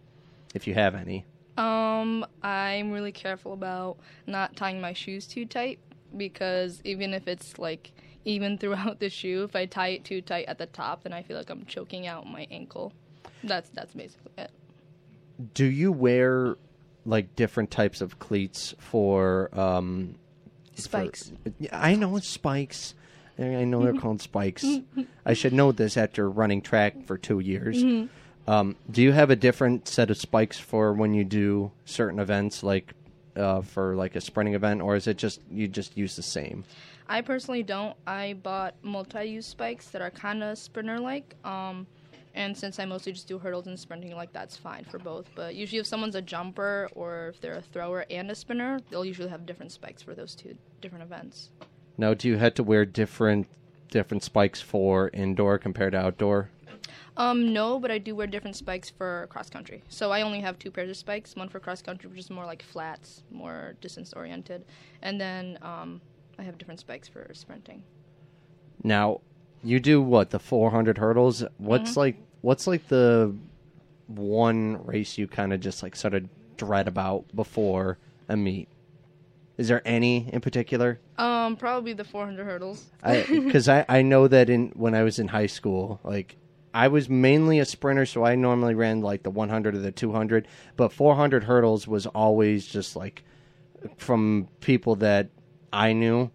if 0.54 0.66
you 0.66 0.74
have 0.74 0.96
any? 0.96 1.26
Um, 1.58 2.26
I'm 2.42 2.92
really 2.92 3.12
careful 3.12 3.52
about 3.52 3.98
not 4.26 4.56
tying 4.56 4.80
my 4.80 4.94
shoes 4.94 5.28
too 5.28 5.46
tight 5.46 5.78
because 6.16 6.82
even 6.86 7.14
if 7.14 7.28
it's 7.28 7.60
like 7.60 7.92
even 8.24 8.58
throughout 8.58 9.02
the 9.02 9.10
shoe, 9.10 9.44
if 9.44 9.58
I 9.58 9.66
tie 9.66 9.90
it 9.90 10.06
too 10.06 10.22
tight 10.22 10.46
at 10.48 10.58
the 10.58 10.68
top, 10.68 11.04
then 11.04 11.12
I 11.12 11.22
feel 11.22 11.38
like 11.38 11.50
I'm 11.50 11.66
choking 11.66 12.08
out 12.08 12.26
my 12.26 12.48
ankle. 12.50 12.94
That's 13.44 13.70
that's 13.72 13.94
basically 13.94 14.32
it. 14.38 14.52
Do 15.54 15.66
you 15.66 15.92
wear 15.92 16.56
like 17.06 17.36
different 17.36 17.72
types 17.72 18.00
of 18.00 18.20
cleats 18.20 18.74
for 18.80 19.50
um 19.54 20.16
Spikes. 20.76 21.32
Yeah, 21.58 21.70
I 21.72 21.96
know 21.96 22.18
it's 22.18 22.28
spikes. 22.28 22.96
I 23.38 23.64
know 23.66 23.84
they're 23.84 23.94
called 23.94 24.22
spikes. 24.22 24.66
I 25.26 25.34
should 25.34 25.54
know 25.54 25.72
this 25.72 25.98
after 25.98 26.30
running 26.30 26.62
track 26.62 27.06
for 27.06 27.18
two 27.18 27.40
years. 27.40 27.84
Um, 28.48 28.76
do 28.90 29.02
you 29.02 29.12
have 29.12 29.30
a 29.32 29.36
different 29.36 29.88
set 29.88 30.12
of 30.12 30.18
spikes 30.18 30.60
for 30.60 30.94
when 30.94 31.14
you 31.14 31.24
do 31.24 31.72
certain 31.86 32.20
events, 32.20 32.62
like 32.64 32.94
uh, 33.36 33.62
for 33.62 33.96
like 33.96 34.16
a 34.16 34.22
sprinting 34.22 34.54
event, 34.54 34.82
or 34.82 34.96
is 34.96 35.08
it 35.08 35.18
just 35.18 35.42
you 35.50 35.68
just 35.68 35.98
use 35.98 36.16
the 36.16 36.24
same? 36.24 36.64
I 37.08 37.22
personally 37.22 37.64
don't. 37.64 37.96
I 38.08 38.34
bought 38.34 38.76
multi-use 38.82 39.46
spikes 39.46 39.90
that 39.90 40.02
are 40.02 40.10
kind 40.12 40.44
of 40.44 40.58
sprinter-like. 40.58 41.36
Um, 41.44 41.86
and 42.34 42.58
since 42.58 42.80
I 42.80 42.86
mostly 42.86 43.14
just 43.14 43.28
do 43.28 43.38
hurdles 43.38 43.68
and 43.68 43.80
sprinting, 43.80 44.14
like 44.16 44.34
that's 44.34 44.58
fine 44.58 44.84
for 44.84 45.00
both. 45.00 45.30
But 45.36 45.56
usually, 45.56 45.80
if 45.80 45.88
someone's 45.88 46.16
a 46.16 46.22
jumper 46.22 46.90
or 46.94 47.30
if 47.30 47.42
they're 47.42 47.54
a 47.54 47.62
thrower 47.62 48.06
and 48.10 48.30
a 48.30 48.36
sprinter, 48.36 48.80
they'll 48.90 49.06
usually 49.06 49.30
have 49.30 49.46
different 49.46 49.72
spikes 49.72 50.02
for 50.02 50.14
those 50.14 50.36
two 50.36 50.56
different 50.82 51.04
events. 51.04 51.50
Now, 51.98 52.14
do 52.14 52.28
you 52.28 52.38
have 52.38 52.54
to 52.56 52.64
wear 52.64 52.86
different 52.86 53.48
different 53.90 54.24
spikes 54.24 54.62
for 54.62 55.10
indoor 55.14 55.58
compared 55.58 55.94
to 55.94 56.00
outdoor? 56.00 56.50
Um, 57.18 57.54
no, 57.54 57.80
but 57.80 57.92
I 57.92 57.98
do 57.98 58.14
wear 58.14 58.28
different 58.28 58.58
spikes 58.58 58.90
for 58.90 59.28
cross 59.30 59.50
country. 59.50 59.84
So 59.88 60.12
I 60.12 60.22
only 60.22 60.42
have 60.42 60.60
two 60.60 60.70
pairs 60.70 60.90
of 60.90 60.98
spikes. 60.98 61.36
One 61.36 61.48
for 61.48 61.60
cross 61.60 61.82
country, 61.82 62.10
which 62.10 62.20
is 62.20 62.30
more 62.30 62.46
like 62.46 62.62
flats, 62.62 63.24
more 63.32 63.76
distance 63.80 64.12
oriented, 64.14 64.66
and 65.02 65.20
then 65.20 65.58
um, 65.62 66.02
I 66.38 66.44
have 66.44 66.58
different 66.58 66.82
spikes 66.82 67.08
for 67.08 67.30
sprinting. 67.34 67.84
Now, 68.84 69.22
you 69.64 69.80
do 69.80 70.02
what 70.02 70.30
the 70.30 70.40
400 70.40 70.98
hurdles. 70.98 71.44
What's 71.58 71.96
like 71.96 72.18
what's 72.42 72.68
like 72.68 72.88
the 72.90 73.34
one 74.08 74.86
race 74.86 75.18
you 75.18 75.28
kind 75.28 75.54
of 75.54 75.62
just 75.62 75.82
like 75.82 75.96
sort 75.96 76.14
of 76.14 76.26
dread 76.58 76.88
about 76.88 77.34
before 77.36 77.98
a 78.28 78.36
meet? 78.36 78.68
Is 79.58 79.68
there 79.68 79.82
any 79.86 80.30
in 80.34 80.42
particular? 80.42 81.00
Um, 81.18 81.56
probably 81.56 81.94
the 81.94 82.04
400 82.04 82.44
hurdles. 82.44 82.86
Because 83.04 83.70
I, 83.70 83.86
I, 83.88 84.02
know 84.02 84.28
that 84.28 84.50
in 84.50 84.72
when 84.76 84.94
I 84.94 85.04
was 85.04 85.18
in 85.20 85.30
high 85.30 85.48
school, 85.48 86.00
like 86.04 86.36
I 86.74 86.90
was 86.90 87.08
mainly 87.08 87.60
a 87.60 87.66
sprinter, 87.66 88.06
so 88.06 88.26
I 88.26 88.36
normally 88.36 88.76
ran 88.76 89.02
like 89.02 89.24
the 89.24 89.30
100 89.30 89.76
or 89.76 89.78
the 89.78 89.92
200, 89.92 90.48
but 90.76 90.92
400 90.92 91.46
hurdles 91.46 91.88
was 91.88 92.06
always 92.08 92.66
just 92.66 92.98
like 92.98 93.24
from 93.98 94.50
people 94.60 94.96
that 94.98 95.30
I 95.72 95.94
knew, 95.94 96.32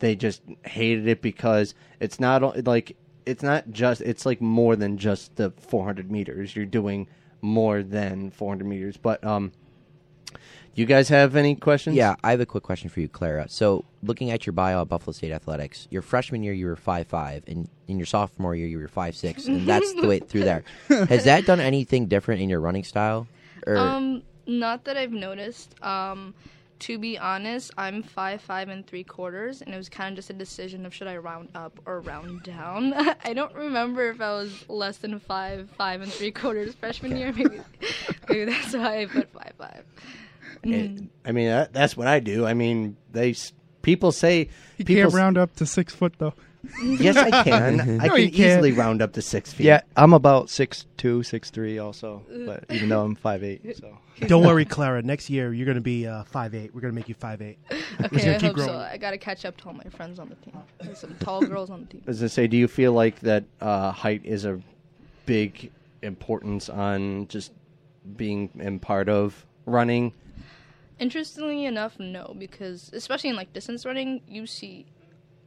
they 0.00 0.16
just 0.16 0.42
hated 0.64 1.06
it 1.06 1.22
because 1.22 1.74
it's 2.00 2.18
not 2.18 2.66
like 2.66 2.96
it's 3.24 3.42
not 3.42 3.70
just 3.70 4.00
it's 4.00 4.26
like 4.26 4.40
more 4.40 4.76
than 4.76 4.98
just 4.98 5.36
the 5.36 5.50
400 5.58 6.10
meters. 6.10 6.54
You're 6.54 6.66
doing 6.66 7.08
more 7.40 7.82
than 7.82 8.30
400 8.30 8.66
meters, 8.66 8.96
but 8.96 9.24
um 9.24 9.52
you 10.74 10.86
guys 10.86 11.08
have 11.08 11.36
any 11.36 11.54
questions? 11.54 11.96
Yeah, 11.96 12.16
I 12.24 12.32
have 12.32 12.40
a 12.40 12.46
quick 12.46 12.64
question 12.64 12.88
for 12.88 13.00
you, 13.00 13.08
Clara. 13.08 13.48
So, 13.48 13.84
looking 14.02 14.30
at 14.30 14.46
your 14.46 14.52
bio 14.52 14.82
at 14.82 14.88
Buffalo 14.88 15.12
State 15.12 15.32
Athletics, 15.32 15.86
your 15.90 16.02
freshman 16.02 16.42
year 16.42 16.52
you 16.52 16.66
were 16.66 16.76
five 16.76 17.06
five, 17.06 17.44
and 17.46 17.68
in 17.88 17.98
your 17.98 18.06
sophomore 18.06 18.54
year 18.54 18.66
you 18.66 18.78
were 18.78 18.88
five 18.88 19.14
six, 19.16 19.46
and 19.46 19.66
that's 19.66 19.92
the 19.94 20.06
way 20.06 20.18
through 20.18 20.44
there. 20.44 20.64
Has 20.88 21.24
that 21.24 21.46
done 21.46 21.60
anything 21.60 22.06
different 22.06 22.40
in 22.42 22.48
your 22.48 22.60
running 22.60 22.84
style? 22.84 23.26
Or? 23.66 23.76
Um, 23.76 24.22
not 24.46 24.84
that 24.84 24.96
I've 24.96 25.12
noticed. 25.12 25.74
Um, 25.82 26.34
to 26.80 26.98
be 26.98 27.16
honest, 27.18 27.72
I'm 27.78 28.02
five 28.02 28.40
five 28.42 28.68
and 28.68 28.86
three 28.86 29.04
quarters, 29.04 29.62
and 29.62 29.72
it 29.72 29.76
was 29.76 29.88
kind 29.88 30.12
of 30.12 30.16
just 30.16 30.30
a 30.30 30.34
decision 30.34 30.84
of 30.84 30.92
should 30.92 31.06
I 31.06 31.16
round 31.16 31.48
up 31.54 31.78
or 31.86 32.00
round 32.00 32.42
down. 32.42 32.92
I 33.24 33.32
don't 33.32 33.54
remember 33.54 34.10
if 34.10 34.20
I 34.20 34.32
was 34.32 34.68
less 34.68 34.98
than 34.98 35.18
five 35.20 35.70
five 35.78 36.02
and 36.02 36.12
three 36.12 36.30
quarters 36.30 36.74
freshman 36.74 37.16
year. 37.16 37.32
Maybe, 37.32 37.60
maybe 38.28 38.44
that's 38.44 38.74
why 38.74 39.02
I 39.02 39.06
put 39.06 39.30
five 39.32 39.52
five. 39.56 39.84
Mm. 40.62 41.08
I 41.24 41.32
mean, 41.32 41.48
that, 41.48 41.72
that's 41.72 41.96
what 41.96 42.06
I 42.06 42.20
do. 42.20 42.46
I 42.46 42.54
mean, 42.54 42.96
they 43.12 43.34
people 43.82 44.12
say 44.12 44.48
you 44.78 44.84
people 44.84 45.02
can't 45.10 45.14
round 45.14 45.38
up 45.38 45.54
to 45.56 45.66
six 45.66 45.94
foot 45.94 46.14
though. 46.18 46.34
yes, 46.82 47.16
I 47.16 47.42
can. 47.44 47.80
I 48.00 48.06
no, 48.06 48.14
can 48.14 48.20
easily 48.20 48.72
round 48.72 49.02
up 49.02 49.12
to 49.12 49.22
six 49.22 49.52
feet. 49.52 49.66
Yeah, 49.66 49.82
I'm 49.96 50.12
about 50.14 50.48
six 50.48 50.86
two, 50.96 51.22
six 51.22 51.50
three, 51.50 51.78
also. 51.78 52.22
But 52.46 52.64
even 52.70 52.88
though 52.88 53.02
I'm 53.02 53.14
five 53.14 53.44
eight, 53.44 53.76
so 53.76 53.98
don't 54.26 54.44
worry, 54.44 54.64
Clara. 54.64 55.02
Next 55.02 55.28
year 55.28 55.52
you're 55.52 55.66
going 55.66 55.76
to 55.76 55.82
be 55.82 56.06
uh, 56.06 56.24
five 56.24 56.54
eight. 56.54 56.74
We're 56.74 56.80
going 56.80 56.92
to 56.92 56.96
make 56.96 57.08
you 57.08 57.14
five 57.14 57.42
eight. 57.42 57.58
Okay, 58.02 58.34
I 58.34 58.38
hope 58.38 58.54
growing. 58.54 58.70
so. 58.70 58.78
I 58.78 58.96
got 58.96 59.10
to 59.10 59.18
catch 59.18 59.44
up 59.44 59.56
to 59.58 59.66
all 59.66 59.74
my 59.74 59.84
friends 59.84 60.18
on 60.18 60.28
the 60.28 60.36
team. 60.36 60.56
There's 60.80 60.98
some 60.98 61.14
tall 61.20 61.42
girls 61.42 61.70
on 61.70 61.80
the 61.80 61.86
team. 61.86 62.02
As 62.06 62.22
I 62.22 62.28
say, 62.28 62.46
do 62.46 62.56
you 62.56 62.68
feel 62.68 62.92
like 62.92 63.20
that 63.20 63.44
uh, 63.60 63.92
height 63.92 64.22
is 64.24 64.44
a 64.44 64.60
big 65.26 65.70
importance 66.02 66.68
on 66.68 67.28
just 67.28 67.52
being 68.16 68.50
in 68.58 68.78
part 68.78 69.08
of 69.08 69.44
running? 69.66 70.12
Interestingly 70.98 71.64
enough, 71.64 71.98
no, 71.98 72.34
because 72.38 72.90
especially 72.92 73.30
in 73.30 73.36
like 73.36 73.52
distance 73.52 73.84
running, 73.84 74.22
you 74.28 74.46
see 74.46 74.86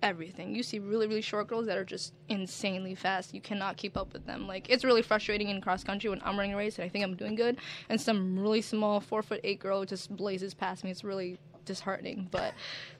everything. 0.04 0.54
You 0.54 0.62
see 0.62 0.80
really, 0.80 1.08
really 1.08 1.22
short 1.22 1.48
girls 1.48 1.66
that 1.68 1.78
are 1.78 1.86
just 1.86 2.14
insanely 2.30 2.96
fast. 2.96 3.34
You 3.34 3.42
cannot 3.42 3.78
keep 3.78 3.98
up 3.98 4.14
with 4.14 4.26
them. 4.26 4.46
Like 4.46 4.70
it's 4.70 4.84
really 4.84 5.02
frustrating 5.02 5.50
in 5.50 5.62
cross 5.62 5.84
country 5.84 6.10
when 6.10 6.22
I'm 6.24 6.38
running 6.38 6.54
a 6.54 6.58
race 6.58 6.78
and 6.78 6.86
I 6.86 6.90
think 6.90 7.04
I'm 7.04 7.16
doing 7.16 7.36
good, 7.36 7.58
and 7.90 8.00
some 8.00 8.38
really 8.38 8.62
small 8.62 9.00
four 9.00 9.24
foot 9.24 9.40
eight 9.44 9.60
girl 9.60 9.86
just 9.86 10.16
blazes 10.16 10.54
past 10.54 10.84
me. 10.84 10.92
It's 10.92 11.04
really 11.04 11.40
disheartening. 11.68 12.28
But 12.32 12.54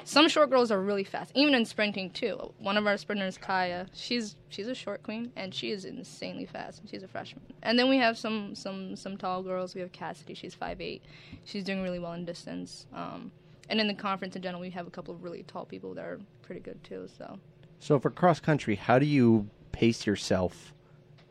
some 0.04 0.30
short 0.30 0.50
girls 0.50 0.72
are 0.72 0.82
really 0.82 1.04
fast, 1.04 1.32
even 1.34 1.56
in 1.56 1.66
sprinting 1.66 2.12
too. 2.12 2.54
One 2.60 2.78
of 2.78 2.86
our 2.86 2.98
sprinters, 2.98 3.38
Kaya, 3.38 3.88
she's 3.94 4.36
she's 4.50 4.68
a 4.68 4.76
short 4.76 5.02
queen 5.02 5.32
and 5.36 5.54
she 5.54 5.72
is 5.72 5.86
insanely 5.86 6.46
fast. 6.46 6.82
She's 6.90 7.04
a 7.04 7.08
freshman. 7.08 7.42
And 7.64 7.80
then 7.80 7.90
we 7.90 7.98
have 7.98 8.18
some 8.18 8.54
some 8.54 8.96
some 8.96 9.18
tall 9.18 9.42
girls. 9.42 9.74
We 9.74 9.82
have 9.82 9.92
Cassidy. 9.92 10.36
She's 10.36 10.54
five 10.54 10.80
eight. 10.80 11.04
She's 11.46 11.64
doing 11.64 11.82
really 11.82 12.00
well 12.00 12.14
in 12.14 12.26
distance. 12.26 12.86
Um, 12.94 13.32
and 13.70 13.82
in 13.82 13.88
the 13.88 13.94
conference 13.94 14.36
in 14.36 14.42
general, 14.42 14.62
we 14.62 14.70
have 14.70 14.88
a 14.88 14.92
couple 14.92 15.14
of 15.14 15.24
really 15.24 15.44
tall 15.44 15.66
people 15.66 15.94
that 15.96 16.06
are 16.06 16.20
pretty 16.44 16.62
good 16.62 16.84
too. 16.84 17.08
So. 17.18 17.40
So 17.80 18.00
for 18.00 18.10
cross 18.10 18.40
country, 18.40 18.76
how 18.76 19.00
do 19.00 19.06
you 19.06 19.50
pace 19.72 20.06
yourself? 20.06 20.74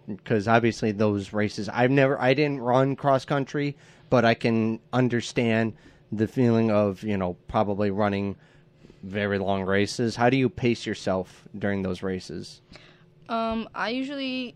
Because 0.06 0.46
obviously 0.46 0.92
those 0.92 1.32
races, 1.32 1.68
I've 1.68 1.90
never, 1.90 2.20
I 2.20 2.34
didn't 2.34 2.60
run 2.60 2.94
cross 2.94 3.24
country, 3.24 3.76
but 4.08 4.24
I 4.24 4.34
can 4.34 4.78
understand 4.92 5.74
the 6.12 6.26
feeling 6.26 6.70
of 6.70 7.02
you 7.02 7.16
know 7.16 7.36
probably 7.48 7.90
running 7.90 8.36
very 9.02 9.38
long 9.38 9.62
races. 9.62 10.16
How 10.16 10.30
do 10.30 10.36
you 10.36 10.48
pace 10.48 10.86
yourself 10.86 11.44
during 11.56 11.82
those 11.82 12.02
races? 12.02 12.60
Um, 13.28 13.68
I 13.74 13.90
usually 13.90 14.54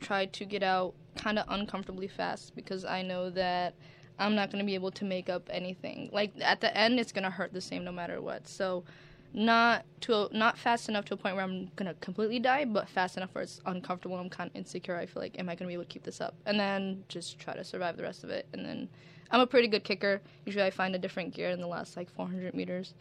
try 0.00 0.26
to 0.26 0.44
get 0.44 0.62
out 0.62 0.94
kind 1.16 1.38
of 1.38 1.44
uncomfortably 1.48 2.08
fast 2.08 2.54
because 2.54 2.84
I 2.84 3.02
know 3.02 3.30
that 3.30 3.74
I'm 4.18 4.34
not 4.34 4.50
going 4.50 4.62
to 4.62 4.66
be 4.66 4.74
able 4.74 4.90
to 4.92 5.04
make 5.04 5.28
up 5.28 5.48
anything. 5.50 6.10
Like 6.12 6.32
at 6.40 6.60
the 6.60 6.76
end, 6.76 7.00
it's 7.00 7.12
going 7.12 7.24
to 7.24 7.30
hurt 7.30 7.52
the 7.52 7.60
same 7.60 7.84
no 7.84 7.92
matter 7.92 8.20
what. 8.20 8.46
So 8.48 8.84
not 9.32 9.84
to 10.02 10.14
a, 10.14 10.28
not 10.32 10.58
fast 10.58 10.88
enough 10.88 11.04
to 11.06 11.14
a 11.14 11.16
point 11.16 11.36
where 11.36 11.44
I'm 11.44 11.70
gonna 11.76 11.94
completely 11.94 12.38
die, 12.38 12.64
but 12.64 12.88
fast 12.88 13.16
enough 13.16 13.34
where 13.34 13.42
it's 13.42 13.60
uncomfortable. 13.66 14.16
I'm 14.16 14.30
kind 14.30 14.50
of 14.50 14.56
insecure. 14.56 14.96
I 14.96 15.06
feel 15.06 15.22
like, 15.22 15.38
am 15.38 15.48
I 15.48 15.54
gonna 15.54 15.68
be 15.68 15.74
able 15.74 15.84
to 15.84 15.88
keep 15.88 16.02
this 16.02 16.20
up? 16.20 16.34
And 16.46 16.58
then 16.58 17.04
just 17.08 17.38
try 17.38 17.54
to 17.54 17.64
survive 17.64 17.96
the 17.96 18.02
rest 18.02 18.24
of 18.24 18.30
it, 18.30 18.46
and 18.52 18.64
then 18.64 18.88
I'm 19.30 19.40
a 19.40 19.46
pretty 19.46 19.68
good 19.68 19.84
kicker. 19.84 20.20
Usually, 20.44 20.64
I 20.64 20.70
find 20.70 20.94
a 20.94 20.98
different 20.98 21.34
gear 21.34 21.50
in 21.50 21.60
the 21.60 21.66
last 21.66 21.96
like 21.96 22.10
400 22.10 22.54
meters. 22.54 22.94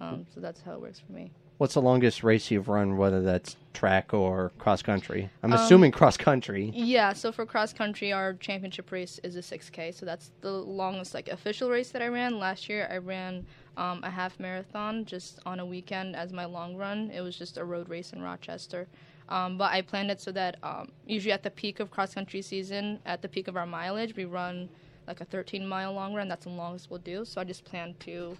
Um, 0.00 0.26
so 0.34 0.40
that's 0.40 0.60
how 0.60 0.72
it 0.72 0.80
works 0.80 1.00
for 1.00 1.12
me. 1.12 1.30
What's 1.58 1.72
the 1.72 1.80
longest 1.80 2.22
race 2.22 2.50
you've 2.50 2.68
run, 2.68 2.98
whether 2.98 3.22
that's 3.22 3.56
track 3.72 4.12
or 4.12 4.52
cross 4.58 4.82
country? 4.82 5.30
I'm 5.42 5.54
um, 5.54 5.58
assuming 5.58 5.90
cross 5.90 6.18
country. 6.18 6.70
Yeah, 6.74 7.14
so 7.14 7.32
for 7.32 7.46
cross 7.46 7.72
country, 7.72 8.12
our 8.12 8.34
championship 8.34 8.92
race 8.92 9.18
is 9.22 9.36
a 9.36 9.40
6K. 9.40 9.94
So 9.94 10.04
that's 10.04 10.32
the 10.42 10.52
longest 10.52 11.14
like 11.14 11.28
official 11.28 11.70
race 11.70 11.90
that 11.92 12.02
I 12.02 12.08
ran. 12.08 12.38
Last 12.38 12.68
year, 12.68 12.86
I 12.90 12.98
ran 12.98 13.46
um, 13.76 14.00
a 14.02 14.10
half 14.10 14.38
marathon 14.40 15.04
just 15.04 15.40
on 15.46 15.60
a 15.60 15.66
weekend 15.66 16.16
as 16.16 16.32
my 16.32 16.44
long 16.44 16.76
run. 16.76 17.10
It 17.10 17.20
was 17.20 17.36
just 17.36 17.58
a 17.58 17.64
road 17.64 17.88
race 17.88 18.12
in 18.12 18.22
Rochester. 18.22 18.86
Um, 19.28 19.58
but 19.58 19.72
I 19.72 19.82
planned 19.82 20.10
it 20.10 20.20
so 20.20 20.30
that 20.32 20.56
um, 20.62 20.92
usually 21.06 21.32
at 21.32 21.42
the 21.42 21.50
peak 21.50 21.80
of 21.80 21.90
cross 21.90 22.14
country 22.14 22.42
season, 22.42 23.00
at 23.04 23.22
the 23.22 23.28
peak 23.28 23.48
of 23.48 23.56
our 23.56 23.66
mileage, 23.66 24.14
we 24.14 24.24
run 24.24 24.68
like 25.06 25.20
a 25.20 25.24
13 25.24 25.66
mile 25.66 25.92
long 25.92 26.14
run. 26.14 26.28
That's 26.28 26.44
the 26.44 26.50
longest 26.50 26.90
we'll 26.90 27.00
do. 27.00 27.24
So 27.24 27.40
I 27.40 27.44
just 27.44 27.64
planned 27.64 27.98
to. 28.00 28.36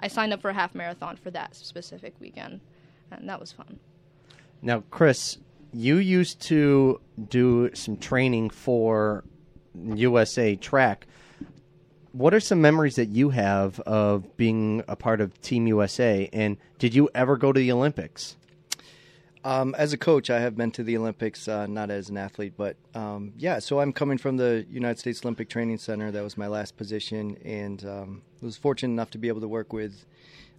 I 0.00 0.08
signed 0.08 0.32
up 0.32 0.40
for 0.40 0.50
a 0.50 0.54
half 0.54 0.74
marathon 0.74 1.16
for 1.16 1.30
that 1.32 1.54
specific 1.54 2.14
weekend, 2.20 2.60
and 3.10 3.28
that 3.28 3.38
was 3.38 3.52
fun. 3.52 3.78
Now, 4.62 4.82
Chris, 4.90 5.38
you 5.72 5.96
used 5.96 6.40
to 6.42 7.00
do 7.28 7.70
some 7.74 7.96
training 7.98 8.50
for 8.50 9.24
USA 9.74 10.56
Track. 10.56 11.06
What 12.12 12.34
are 12.34 12.40
some 12.40 12.60
memories 12.60 12.96
that 12.96 13.08
you 13.08 13.30
have 13.30 13.78
of 13.80 14.36
being 14.36 14.82
a 14.88 14.96
part 14.96 15.20
of 15.20 15.40
Team 15.42 15.68
USA? 15.68 16.28
And 16.32 16.56
did 16.78 16.92
you 16.92 17.08
ever 17.14 17.36
go 17.36 17.52
to 17.52 17.60
the 17.60 17.70
Olympics? 17.70 18.36
Um, 19.44 19.76
as 19.78 19.92
a 19.92 19.96
coach, 19.96 20.28
I 20.28 20.40
have 20.40 20.56
been 20.56 20.72
to 20.72 20.82
the 20.82 20.96
Olympics, 20.96 21.46
uh, 21.46 21.66
not 21.66 21.88
as 21.88 22.08
an 22.10 22.18
athlete, 22.18 22.54
but 22.56 22.76
um, 22.94 23.32
yeah. 23.38 23.60
So 23.60 23.80
I'm 23.80 23.92
coming 23.92 24.18
from 24.18 24.36
the 24.36 24.66
United 24.68 24.98
States 24.98 25.24
Olympic 25.24 25.48
Training 25.48 25.78
Center. 25.78 26.10
That 26.10 26.24
was 26.24 26.36
my 26.36 26.48
last 26.48 26.76
position, 26.76 27.38
and 27.44 27.82
um, 27.86 28.22
was 28.42 28.56
fortunate 28.56 28.92
enough 28.92 29.10
to 29.12 29.18
be 29.18 29.28
able 29.28 29.40
to 29.40 29.48
work 29.48 29.72
with 29.72 30.04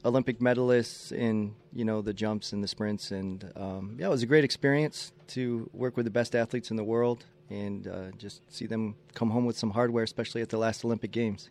Olympic 0.03 0.39
medalists 0.39 1.12
in 1.12 1.53
you 1.74 1.86
know 1.86 2.01
the 2.01 2.13
jumps 2.13 2.53
and 2.53 2.63
the 2.63 2.67
sprints, 2.67 3.12
and 3.12 3.51
um, 3.55 3.98
yeah, 4.00 4.08
it 4.08 4.10
was 4.10 4.24
a 4.24 4.27
great 4.27 4.43
experience 4.43 5.12
to 5.27 5.70
work 5.74 5.96
with 5.96 6.05
the 6.05 6.12
best 6.12 6.34
athletes 6.34 6.72
in 6.72 6.77
the 6.77 6.84
world 6.84 7.25
and 7.51 7.88
uh, 7.88 8.12
just 8.17 8.41
see 8.51 8.65
them 8.65 8.96
come 9.13 9.29
home 9.29 9.46
with 9.46 9.58
some 9.58 9.72
hardware, 9.72 10.03
especially 10.03 10.41
at 10.41 10.50
the 10.50 10.58
last 10.58 10.86
Olympic 10.86 11.12
Games. 11.12 11.50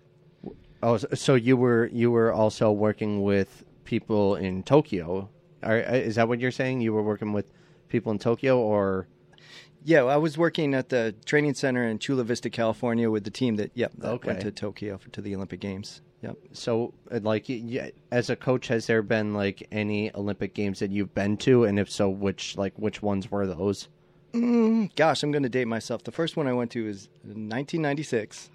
Oh, 0.83 0.97
so 0.97 1.35
you 1.35 1.57
were 1.57 1.91
you 1.93 2.11
were 2.11 2.33
also 2.33 2.73
working 2.73 3.23
with 3.23 3.65
people 3.85 4.37
in 4.37 4.63
Tokyo 4.63 5.29
are, 5.63 5.79
uh, 5.79 5.93
is 5.93 6.15
that 6.17 6.29
what 6.29 6.41
you're 6.41 6.51
saying? 6.51 6.81
You 6.81 6.93
were 6.93 7.03
working 7.03 7.33
with 7.33 7.47
people 7.89 8.13
in 8.13 8.19
Tokyo, 8.19 8.59
or? 8.59 9.07
Yeah, 9.85 10.05
I 10.05 10.17
was 10.17 10.37
working 10.37 10.75
at 10.75 10.91
the 10.91 11.15
training 11.25 11.55
center 11.55 11.87
in 11.87 11.99
Chula 11.99 12.25
Vista, 12.25 12.51
California, 12.51 13.11
with 13.11 13.25
the 13.25 13.31
team 13.31 13.57
that 13.57 13.71
yep 13.75 13.93
that 13.99 14.11
okay. 14.13 14.29
went 14.29 14.41
to 14.43 14.51
Tokyo 14.51 14.99
for, 14.99 15.09
to 15.11 15.21
the 15.21 15.35
Olympic 15.35 15.61
Games. 15.61 16.03
Yep. 16.23 16.37
So, 16.53 16.93
uh, 17.11 17.21
like, 17.23 17.49
as 18.13 18.29
a 18.29 18.37
coach, 18.37 18.69
has 18.69 18.87
there 18.87 19.03
been 19.03 19.33
like 19.33 19.67
any 19.73 20.15
Olympic 20.15 20.53
games 20.53 20.81
that 20.81 20.91
you've 20.91 21.15
been 21.15 21.39
to, 21.39 21.65
and 21.65 21.79
if 21.79 21.91
so, 21.91 22.11
which 22.11 22.59
like 22.59 22.75
which 22.77 23.03
ones 23.03 23.31
were 23.31 23.47
those? 23.47 23.89
Mm, 24.33 24.95
gosh, 24.95 25.23
I'm 25.23 25.33
going 25.33 25.43
to 25.43 25.49
date 25.49 25.67
myself. 25.67 26.05
The 26.05 26.13
first 26.13 26.37
one 26.37 26.47
I 26.47 26.53
went 26.53 26.71
to 26.73 26.85
was 26.85 27.09
1996. 27.23 28.51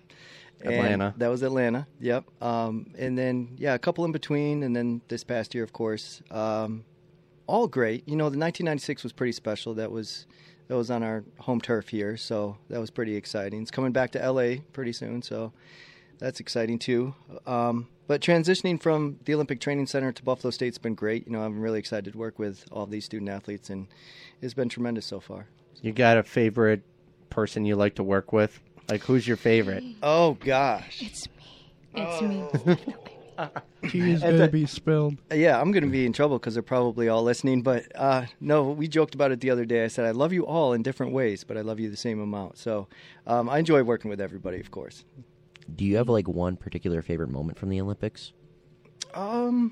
Atlanta. 0.61 1.13
that 1.17 1.27
was 1.27 1.43
Atlanta. 1.43 1.87
Yep. 1.99 2.25
Um, 2.41 2.87
and 2.97 3.17
then 3.17 3.55
yeah, 3.57 3.73
a 3.73 3.79
couple 3.79 4.05
in 4.05 4.11
between, 4.11 4.63
and 4.63 4.75
then 4.75 5.01
this 5.07 5.23
past 5.23 5.53
year, 5.53 5.63
of 5.63 5.73
course. 5.73 6.21
Um, 6.31 6.85
all 7.47 7.67
great. 7.67 8.07
You 8.07 8.15
know, 8.15 8.25
the 8.25 8.39
1996 8.39 9.03
was 9.03 9.11
pretty 9.11 9.33
special. 9.33 9.73
That 9.75 9.91
was 9.91 10.25
that 10.67 10.75
was 10.75 10.89
on 10.89 11.03
our 11.03 11.23
home 11.39 11.61
turf 11.61 11.89
here, 11.89 12.17
so 12.17 12.57
that 12.69 12.79
was 12.79 12.89
pretty 12.89 13.15
exciting. 13.15 13.61
It's 13.61 13.71
coming 13.71 13.91
back 13.91 14.11
to 14.11 14.31
LA 14.31 14.61
pretty 14.73 14.93
soon, 14.93 15.21
so 15.21 15.53
that's 16.17 16.39
exciting 16.39 16.79
too. 16.79 17.13
Um, 17.45 17.87
but 18.07 18.21
transitioning 18.21 18.81
from 18.81 19.19
the 19.25 19.33
Olympic 19.33 19.59
Training 19.59 19.87
Center 19.87 20.11
to 20.11 20.23
Buffalo 20.23 20.51
State's 20.51 20.77
been 20.77 20.95
great. 20.95 21.27
You 21.27 21.33
know, 21.33 21.41
I'm 21.41 21.59
really 21.59 21.79
excited 21.79 22.13
to 22.13 22.17
work 22.17 22.39
with 22.39 22.65
all 22.71 22.85
these 22.85 23.05
student 23.05 23.29
athletes, 23.29 23.69
and 23.69 23.87
it's 24.41 24.53
been 24.53 24.69
tremendous 24.69 25.05
so 25.05 25.19
far. 25.19 25.47
You 25.85 25.93
got 25.93 26.17
a 26.17 26.23
favorite 26.23 26.81
person 27.29 27.63
you 27.63 27.75
like 27.75 27.93
to 27.95 28.03
work 28.03 28.33
with? 28.33 28.59
Like, 28.89 29.03
who's 29.03 29.27
your 29.27 29.37
favorite? 29.37 29.83
Oh 30.01 30.33
gosh, 30.33 31.03
it's 31.03 31.27
me. 31.27 31.73
It's 31.93 32.21
oh. 32.23 32.65
me. 32.65 32.77
Tea 33.91 34.11
is 34.13 34.21
going 34.21 34.39
to 34.39 34.47
be 34.47 34.65
spilled. 34.65 35.17
Yeah, 35.31 35.61
I'm 35.61 35.71
going 35.71 35.83
to 35.83 35.89
be 35.89 36.07
in 36.07 36.11
trouble 36.11 36.39
because 36.39 36.55
they're 36.55 36.63
probably 36.63 37.07
all 37.07 37.21
listening. 37.21 37.61
But 37.61 37.83
uh, 37.93 38.25
no, 38.41 38.71
we 38.71 38.87
joked 38.87 39.13
about 39.13 39.31
it 39.31 39.41
the 39.41 39.51
other 39.51 39.63
day. 39.63 39.83
I 39.83 39.87
said 39.87 40.05
I 40.05 40.11
love 40.11 40.33
you 40.33 40.43
all 40.47 40.73
in 40.73 40.81
different 40.81 41.11
ways, 41.11 41.43
but 41.43 41.55
I 41.55 41.61
love 41.61 41.79
you 41.79 41.91
the 41.91 41.97
same 41.97 42.19
amount. 42.19 42.57
So 42.57 42.87
um, 43.27 43.47
I 43.47 43.59
enjoy 43.59 43.83
working 43.83 44.09
with 44.09 44.19
everybody, 44.19 44.59
of 44.59 44.71
course. 44.71 45.05
Do 45.75 45.85
you 45.85 45.97
have 45.97 46.09
like 46.09 46.27
one 46.27 46.57
particular 46.57 47.03
favorite 47.03 47.29
moment 47.29 47.59
from 47.59 47.69
the 47.69 47.79
Olympics? 47.79 48.33
Um, 49.13 49.71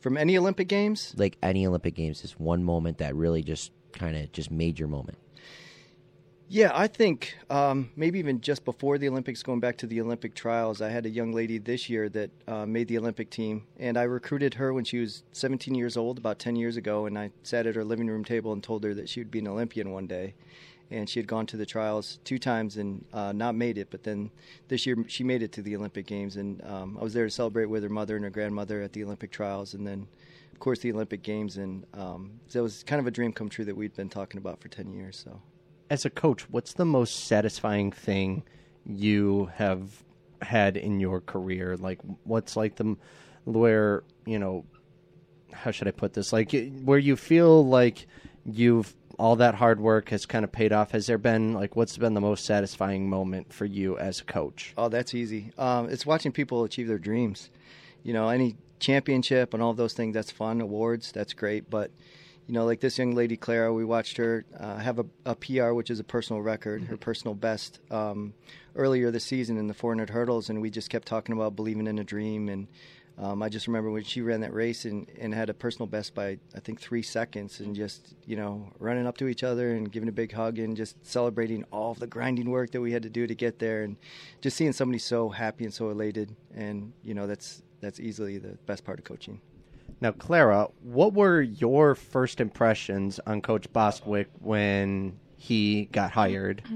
from 0.00 0.16
any 0.16 0.36
Olympic 0.36 0.66
Games, 0.66 1.14
Like 1.16 1.38
any 1.44 1.64
Olympic 1.64 1.94
Games, 1.94 2.22
just 2.22 2.40
one 2.40 2.64
moment 2.64 2.98
that 2.98 3.14
really 3.14 3.44
just 3.44 3.70
kind 3.92 4.16
of 4.16 4.32
just 4.32 4.50
major 4.50 4.86
moment. 4.86 5.18
Yeah, 6.54 6.70
I 6.74 6.86
think 6.86 7.34
um, 7.48 7.92
maybe 7.96 8.18
even 8.18 8.42
just 8.42 8.66
before 8.66 8.98
the 8.98 9.08
Olympics, 9.08 9.42
going 9.42 9.58
back 9.58 9.78
to 9.78 9.86
the 9.86 10.02
Olympic 10.02 10.34
trials, 10.34 10.82
I 10.82 10.90
had 10.90 11.06
a 11.06 11.08
young 11.08 11.32
lady 11.32 11.56
this 11.56 11.88
year 11.88 12.10
that 12.10 12.30
uh, 12.46 12.66
made 12.66 12.88
the 12.88 12.98
Olympic 12.98 13.30
team, 13.30 13.64
and 13.78 13.96
I 13.96 14.02
recruited 14.02 14.52
her 14.52 14.74
when 14.74 14.84
she 14.84 14.98
was 14.98 15.22
17 15.32 15.74
years 15.74 15.96
old, 15.96 16.18
about 16.18 16.38
10 16.38 16.56
years 16.56 16.76
ago, 16.76 17.06
and 17.06 17.18
I 17.18 17.30
sat 17.42 17.66
at 17.66 17.74
her 17.74 17.82
living 17.82 18.06
room 18.06 18.22
table 18.22 18.52
and 18.52 18.62
told 18.62 18.84
her 18.84 18.92
that 18.92 19.08
she 19.08 19.20
would 19.20 19.30
be 19.30 19.38
an 19.38 19.48
Olympian 19.48 19.92
one 19.92 20.06
day. 20.06 20.34
And 20.90 21.08
she 21.08 21.18
had 21.18 21.26
gone 21.26 21.46
to 21.46 21.56
the 21.56 21.64
trials 21.64 22.18
two 22.22 22.38
times 22.38 22.76
and 22.76 23.02
uh, 23.14 23.32
not 23.32 23.54
made 23.54 23.78
it, 23.78 23.88
but 23.90 24.02
then 24.02 24.30
this 24.68 24.84
year 24.84 25.02
she 25.08 25.24
made 25.24 25.42
it 25.42 25.52
to 25.52 25.62
the 25.62 25.74
Olympic 25.74 26.06
Games, 26.06 26.36
and 26.36 26.62
um, 26.66 26.98
I 27.00 27.02
was 27.02 27.14
there 27.14 27.24
to 27.24 27.30
celebrate 27.30 27.70
with 27.70 27.82
her 27.82 27.88
mother 27.88 28.14
and 28.14 28.26
her 28.26 28.30
grandmother 28.30 28.82
at 28.82 28.92
the 28.92 29.04
Olympic 29.04 29.30
trials, 29.30 29.72
and 29.72 29.86
then, 29.86 30.06
course, 30.62 30.78
the 30.78 30.92
Olympic 30.92 31.22
Games, 31.22 31.56
and 31.56 31.84
um, 31.92 32.40
so 32.46 32.60
it 32.60 32.62
was 32.62 32.82
kind 32.84 33.00
of 33.00 33.06
a 33.06 33.10
dream 33.10 33.32
come 33.32 33.48
true 33.48 33.64
that 33.64 33.76
we'd 33.76 33.94
been 33.94 34.08
talking 34.08 34.38
about 34.38 34.60
for 34.60 34.68
10 34.68 34.92
years. 34.92 35.20
So. 35.22 35.42
As 35.90 36.04
a 36.04 36.10
coach, 36.10 36.48
what's 36.50 36.72
the 36.72 36.84
most 36.84 37.26
satisfying 37.26 37.90
thing 37.90 38.44
you 38.86 39.50
have 39.56 40.04
had 40.40 40.76
in 40.76 41.00
your 41.00 41.20
career? 41.20 41.76
Like, 41.76 41.98
what's 42.24 42.56
like 42.56 42.76
the 42.76 42.96
where 43.44 44.04
you 44.24 44.38
know, 44.38 44.64
how 45.52 45.72
should 45.72 45.88
I 45.88 45.90
put 45.90 46.14
this? 46.14 46.32
Like, 46.32 46.54
where 46.84 46.98
you 46.98 47.16
feel 47.16 47.66
like 47.66 48.06
you've 48.46 48.94
all 49.18 49.36
that 49.36 49.54
hard 49.56 49.80
work 49.80 50.08
has 50.10 50.26
kind 50.26 50.44
of 50.44 50.52
paid 50.52 50.72
off. 50.72 50.92
Has 50.92 51.06
there 51.06 51.18
been 51.18 51.54
like 51.54 51.76
what's 51.76 51.96
been 51.96 52.14
the 52.14 52.20
most 52.20 52.44
satisfying 52.44 53.10
moment 53.10 53.52
for 53.52 53.64
you 53.64 53.98
as 53.98 54.20
a 54.20 54.24
coach? 54.24 54.74
Oh, 54.78 54.88
that's 54.88 55.12
easy. 55.12 55.52
Um, 55.58 55.88
it's 55.88 56.06
watching 56.06 56.32
people 56.32 56.64
achieve 56.64 56.88
their 56.88 56.98
dreams. 56.98 57.50
You 58.04 58.12
know, 58.12 58.28
any 58.28 58.56
championship 58.82 59.54
and 59.54 59.62
all 59.62 59.72
those 59.72 59.94
things, 59.94 60.12
that's 60.12 60.30
fun. 60.30 60.60
Awards, 60.60 61.12
that's 61.12 61.32
great. 61.32 61.70
But, 61.70 61.90
you 62.46 62.52
know, 62.52 62.66
like 62.66 62.80
this 62.80 62.98
young 62.98 63.14
lady, 63.14 63.36
Clara, 63.36 63.72
we 63.72 63.84
watched 63.84 64.18
her 64.18 64.44
uh, 64.58 64.76
have 64.76 64.98
a, 64.98 65.06
a 65.24 65.34
PR, 65.34 65.72
which 65.72 65.90
is 65.90 66.00
a 66.00 66.04
personal 66.04 66.42
record, 66.42 66.82
her 66.84 66.96
personal 66.96 67.34
best, 67.34 67.80
um, 67.90 68.34
earlier 68.74 69.10
this 69.10 69.24
season 69.24 69.56
in 69.56 69.68
the 69.68 69.74
400 69.74 70.10
hurdles. 70.10 70.50
And 70.50 70.60
we 70.60 70.68
just 70.68 70.90
kept 70.90 71.06
talking 71.06 71.34
about 71.34 71.56
believing 71.56 71.86
in 71.86 71.98
a 71.98 72.04
dream. 72.04 72.48
And 72.48 72.66
um, 73.18 73.42
I 73.42 73.48
just 73.48 73.66
remember 73.66 73.90
when 73.90 74.04
she 74.04 74.20
ran 74.20 74.40
that 74.40 74.52
race 74.52 74.84
and, 74.84 75.06
and 75.18 75.32
had 75.32 75.50
a 75.50 75.54
personal 75.54 75.86
best 75.86 76.14
by, 76.14 76.38
I 76.54 76.60
think, 76.60 76.80
three 76.80 77.02
seconds 77.02 77.60
and 77.60 77.76
just, 77.76 78.14
you 78.26 78.36
know, 78.36 78.72
running 78.78 79.06
up 79.06 79.18
to 79.18 79.28
each 79.28 79.44
other 79.44 79.74
and 79.74 79.92
giving 79.92 80.08
a 80.08 80.12
big 80.12 80.32
hug 80.32 80.58
and 80.58 80.76
just 80.76 80.96
celebrating 81.06 81.64
all 81.70 81.94
the 81.94 82.06
grinding 82.06 82.50
work 82.50 82.72
that 82.72 82.80
we 82.80 82.92
had 82.92 83.02
to 83.04 83.10
do 83.10 83.26
to 83.26 83.34
get 83.34 83.58
there 83.58 83.84
and 83.84 83.96
just 84.40 84.56
seeing 84.56 84.72
somebody 84.72 84.98
so 84.98 85.28
happy 85.28 85.64
and 85.64 85.72
so 85.72 85.90
elated. 85.90 86.34
And, 86.54 86.92
you 87.04 87.14
know, 87.14 87.26
that's, 87.26 87.62
that's 87.82 88.00
easily 88.00 88.38
the 88.38 88.56
best 88.64 88.84
part 88.84 88.98
of 88.98 89.04
coaching. 89.04 89.40
Now, 90.00 90.12
Clara, 90.12 90.68
what 90.82 91.12
were 91.12 91.42
your 91.42 91.94
first 91.94 92.40
impressions 92.40 93.20
on 93.26 93.42
Coach 93.42 93.70
Bostwick 93.72 94.28
when 94.40 95.18
he 95.36 95.86
got 95.92 96.12
hired? 96.12 96.62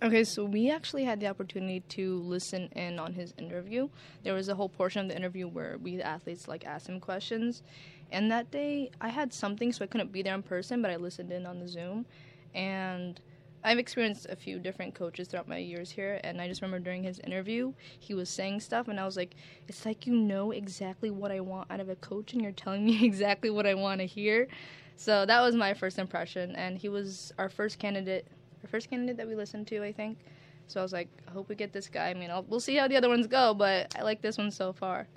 Okay, 0.00 0.22
so 0.22 0.44
we 0.44 0.70
actually 0.70 1.02
had 1.02 1.18
the 1.18 1.26
opportunity 1.26 1.80
to 1.88 2.20
listen 2.20 2.68
in 2.76 3.00
on 3.00 3.14
his 3.14 3.34
interview. 3.36 3.88
There 4.22 4.32
was 4.32 4.48
a 4.48 4.54
whole 4.54 4.68
portion 4.68 5.02
of 5.02 5.08
the 5.08 5.16
interview 5.16 5.48
where 5.48 5.76
we 5.82 5.96
the 5.96 6.06
athletes 6.06 6.46
like 6.46 6.64
asked 6.64 6.88
him 6.88 7.00
questions. 7.00 7.64
And 8.12 8.30
that 8.30 8.48
day 8.52 8.90
I 9.00 9.08
had 9.08 9.32
something 9.32 9.72
so 9.72 9.84
I 9.84 9.88
couldn't 9.88 10.12
be 10.12 10.22
there 10.22 10.36
in 10.36 10.44
person, 10.44 10.82
but 10.82 10.92
I 10.92 10.96
listened 10.96 11.32
in 11.32 11.46
on 11.46 11.58
the 11.58 11.66
Zoom. 11.66 12.06
And 12.54 13.20
I've 13.64 13.78
experienced 13.78 14.26
a 14.28 14.36
few 14.36 14.58
different 14.58 14.94
coaches 14.94 15.28
throughout 15.28 15.48
my 15.48 15.58
years 15.58 15.90
here, 15.90 16.20
and 16.22 16.40
I 16.40 16.48
just 16.48 16.62
remember 16.62 16.82
during 16.82 17.02
his 17.02 17.18
interview, 17.20 17.72
he 17.98 18.14
was 18.14 18.28
saying 18.28 18.60
stuff, 18.60 18.88
and 18.88 19.00
I 19.00 19.04
was 19.04 19.16
like, 19.16 19.34
"It's 19.66 19.84
like 19.84 20.06
you 20.06 20.14
know 20.14 20.52
exactly 20.52 21.10
what 21.10 21.32
I 21.32 21.40
want 21.40 21.70
out 21.70 21.80
of 21.80 21.88
a 21.88 21.96
coach, 21.96 22.32
and 22.32 22.42
you're 22.42 22.52
telling 22.52 22.84
me 22.84 23.04
exactly 23.04 23.50
what 23.50 23.66
I 23.66 23.74
want 23.74 24.00
to 24.00 24.06
hear." 24.06 24.48
So 24.96 25.26
that 25.26 25.40
was 25.40 25.54
my 25.54 25.74
first 25.74 25.98
impression, 25.98 26.54
and 26.56 26.78
he 26.78 26.88
was 26.88 27.32
our 27.38 27.48
first 27.48 27.78
candidate, 27.78 28.26
our 28.62 28.68
first 28.68 28.90
candidate 28.90 29.16
that 29.16 29.28
we 29.28 29.34
listened 29.34 29.66
to, 29.68 29.82
I 29.82 29.92
think. 29.92 30.18
So 30.66 30.80
I 30.80 30.82
was 30.82 30.92
like, 30.92 31.08
"I 31.26 31.32
hope 31.32 31.48
we 31.48 31.54
get 31.54 31.72
this 31.72 31.88
guy." 31.88 32.10
I 32.10 32.14
mean, 32.14 32.30
I'll, 32.30 32.44
we'll 32.44 32.60
see 32.60 32.76
how 32.76 32.88
the 32.88 32.96
other 32.96 33.08
ones 33.08 33.26
go, 33.26 33.54
but 33.54 33.94
I 33.96 34.02
like 34.02 34.22
this 34.22 34.38
one 34.38 34.50
so 34.50 34.72
far. 34.72 35.08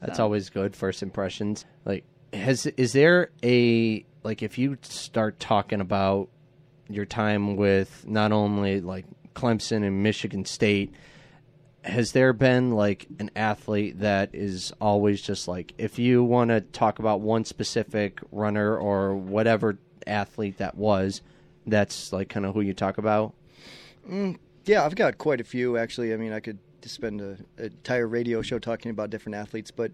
That's 0.00 0.18
always 0.18 0.50
good. 0.50 0.76
First 0.76 1.02
impressions. 1.02 1.64
Like, 1.84 2.04
has 2.32 2.66
is 2.66 2.92
there 2.92 3.30
a 3.42 4.04
like 4.22 4.42
if 4.42 4.58
you 4.58 4.76
start 4.82 5.38
talking 5.38 5.80
about 5.80 6.28
your 6.88 7.04
time 7.06 7.56
with 7.56 8.04
not 8.06 8.32
only 8.32 8.80
like 8.80 9.06
Clemson 9.34 9.84
and 9.84 10.02
Michigan 10.02 10.44
State, 10.44 10.92
has 11.82 12.12
there 12.12 12.32
been 12.32 12.72
like 12.72 13.06
an 13.18 13.30
athlete 13.36 14.00
that 14.00 14.30
is 14.32 14.72
always 14.80 15.20
just 15.20 15.46
like 15.46 15.74
if 15.76 15.98
you 15.98 16.24
want 16.24 16.50
to 16.50 16.60
talk 16.60 16.98
about 16.98 17.20
one 17.20 17.44
specific 17.44 18.20
runner 18.32 18.76
or 18.76 19.14
whatever 19.14 19.78
athlete 20.06 20.58
that 20.58 20.76
was, 20.76 21.20
that's 21.66 22.12
like 22.12 22.28
kind 22.28 22.46
of 22.46 22.54
who 22.54 22.60
you 22.60 22.74
talk 22.74 22.98
about? 22.98 23.34
Mm, 24.08 24.38
yeah, 24.64 24.84
I've 24.84 24.94
got 24.94 25.18
quite 25.18 25.40
a 25.40 25.44
few 25.44 25.76
actually. 25.76 26.12
I 26.12 26.16
mean, 26.16 26.32
I 26.32 26.40
could 26.40 26.58
spend 26.82 27.20
a, 27.20 27.36
a 27.58 27.64
entire 27.64 28.06
radio 28.06 28.42
show 28.42 28.58
talking 28.58 28.90
about 28.90 29.10
different 29.10 29.36
athletes, 29.36 29.70
but 29.70 29.92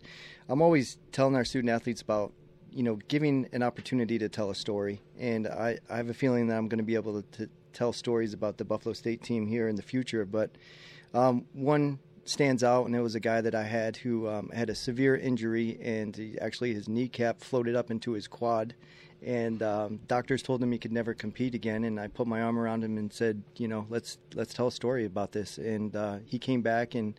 I'm 0.49 0.63
always 0.63 0.99
telling 1.13 1.37
our 1.37 1.45
student 1.45 1.71
athletes 1.71 2.03
about 2.03 2.33
you 2.73 2.83
know 2.83 2.97
giving 3.09 3.49
an 3.53 3.63
opportunity 3.63 4.19
to 4.19 4.29
tell 4.29 4.51
a 4.51 4.55
story, 4.55 5.01
and 5.19 5.47
I, 5.47 5.79
I 5.89 5.97
have 5.97 6.09
a 6.09 6.15
feeling 6.15 6.49
that 6.49 6.57
I'm 6.57 6.69
going 6.69 6.79
to 6.79 6.85
be 6.85 6.95
able 6.95 7.23
to, 7.23 7.29
to 7.39 7.51
tell 7.73 7.93
stories 7.93 8.33
about 8.33 8.59
the 8.59 8.65
Buffalo 8.65 8.93
State 8.93 9.23
team 9.23 9.47
here 9.47 9.69
in 9.69 9.77
the 9.77 9.83
future. 9.83 10.25
But 10.25 10.51
um, 11.15 11.47
one 11.53 11.99
stands 12.25 12.63
out, 12.63 12.87
and 12.87 12.95
it 12.95 13.01
was 13.01 13.15
a 13.15 13.21
guy 13.21 13.41
that 13.41 13.55
I 13.55 13.65
had 13.65 13.97
who 13.97 14.29
um, 14.29 14.51
had 14.51 14.71
a 14.71 14.75
severe 14.75 15.17
injury, 15.17 15.79
and 15.83 16.15
he, 16.15 16.39
actually 16.41 16.75
his 16.75 16.89
kneecap 16.89 17.41
floated 17.41 17.75
up 17.75 17.91
into 17.91 18.13
his 18.13 18.29
quad. 18.29 18.75
And 19.23 19.63
um, 19.63 20.01
doctors 20.07 20.43
told 20.43 20.63
him 20.63 20.73
he 20.73 20.79
could 20.79 20.93
never 20.93 21.13
compete 21.13 21.55
again. 21.55 21.85
And 21.85 22.01
I 22.01 22.07
put 22.07 22.27
my 22.27 22.41
arm 22.41 22.59
around 22.59 22.83
him 22.83 22.97
and 22.97 23.13
said, 23.13 23.43
you 23.57 23.69
know, 23.69 23.87
let's 23.91 24.17
let's 24.35 24.55
tell 24.55 24.69
a 24.69 24.73
story 24.73 25.05
about 25.05 25.33
this. 25.33 25.59
And 25.59 25.95
uh, 25.95 26.19
he 26.25 26.39
came 26.39 26.63
back 26.63 26.95
and 26.95 27.13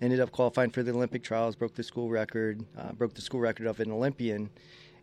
ended 0.00 0.20
up 0.20 0.32
qualifying 0.32 0.70
for 0.70 0.82
the 0.82 0.92
Olympic 0.92 1.22
trials, 1.22 1.54
broke 1.54 1.74
the 1.74 1.82
school 1.82 2.10
record, 2.10 2.64
uh, 2.76 2.92
broke 2.92 3.14
the 3.14 3.22
school 3.22 3.40
record 3.40 3.66
of 3.66 3.78
an 3.80 3.92
Olympian. 3.92 4.50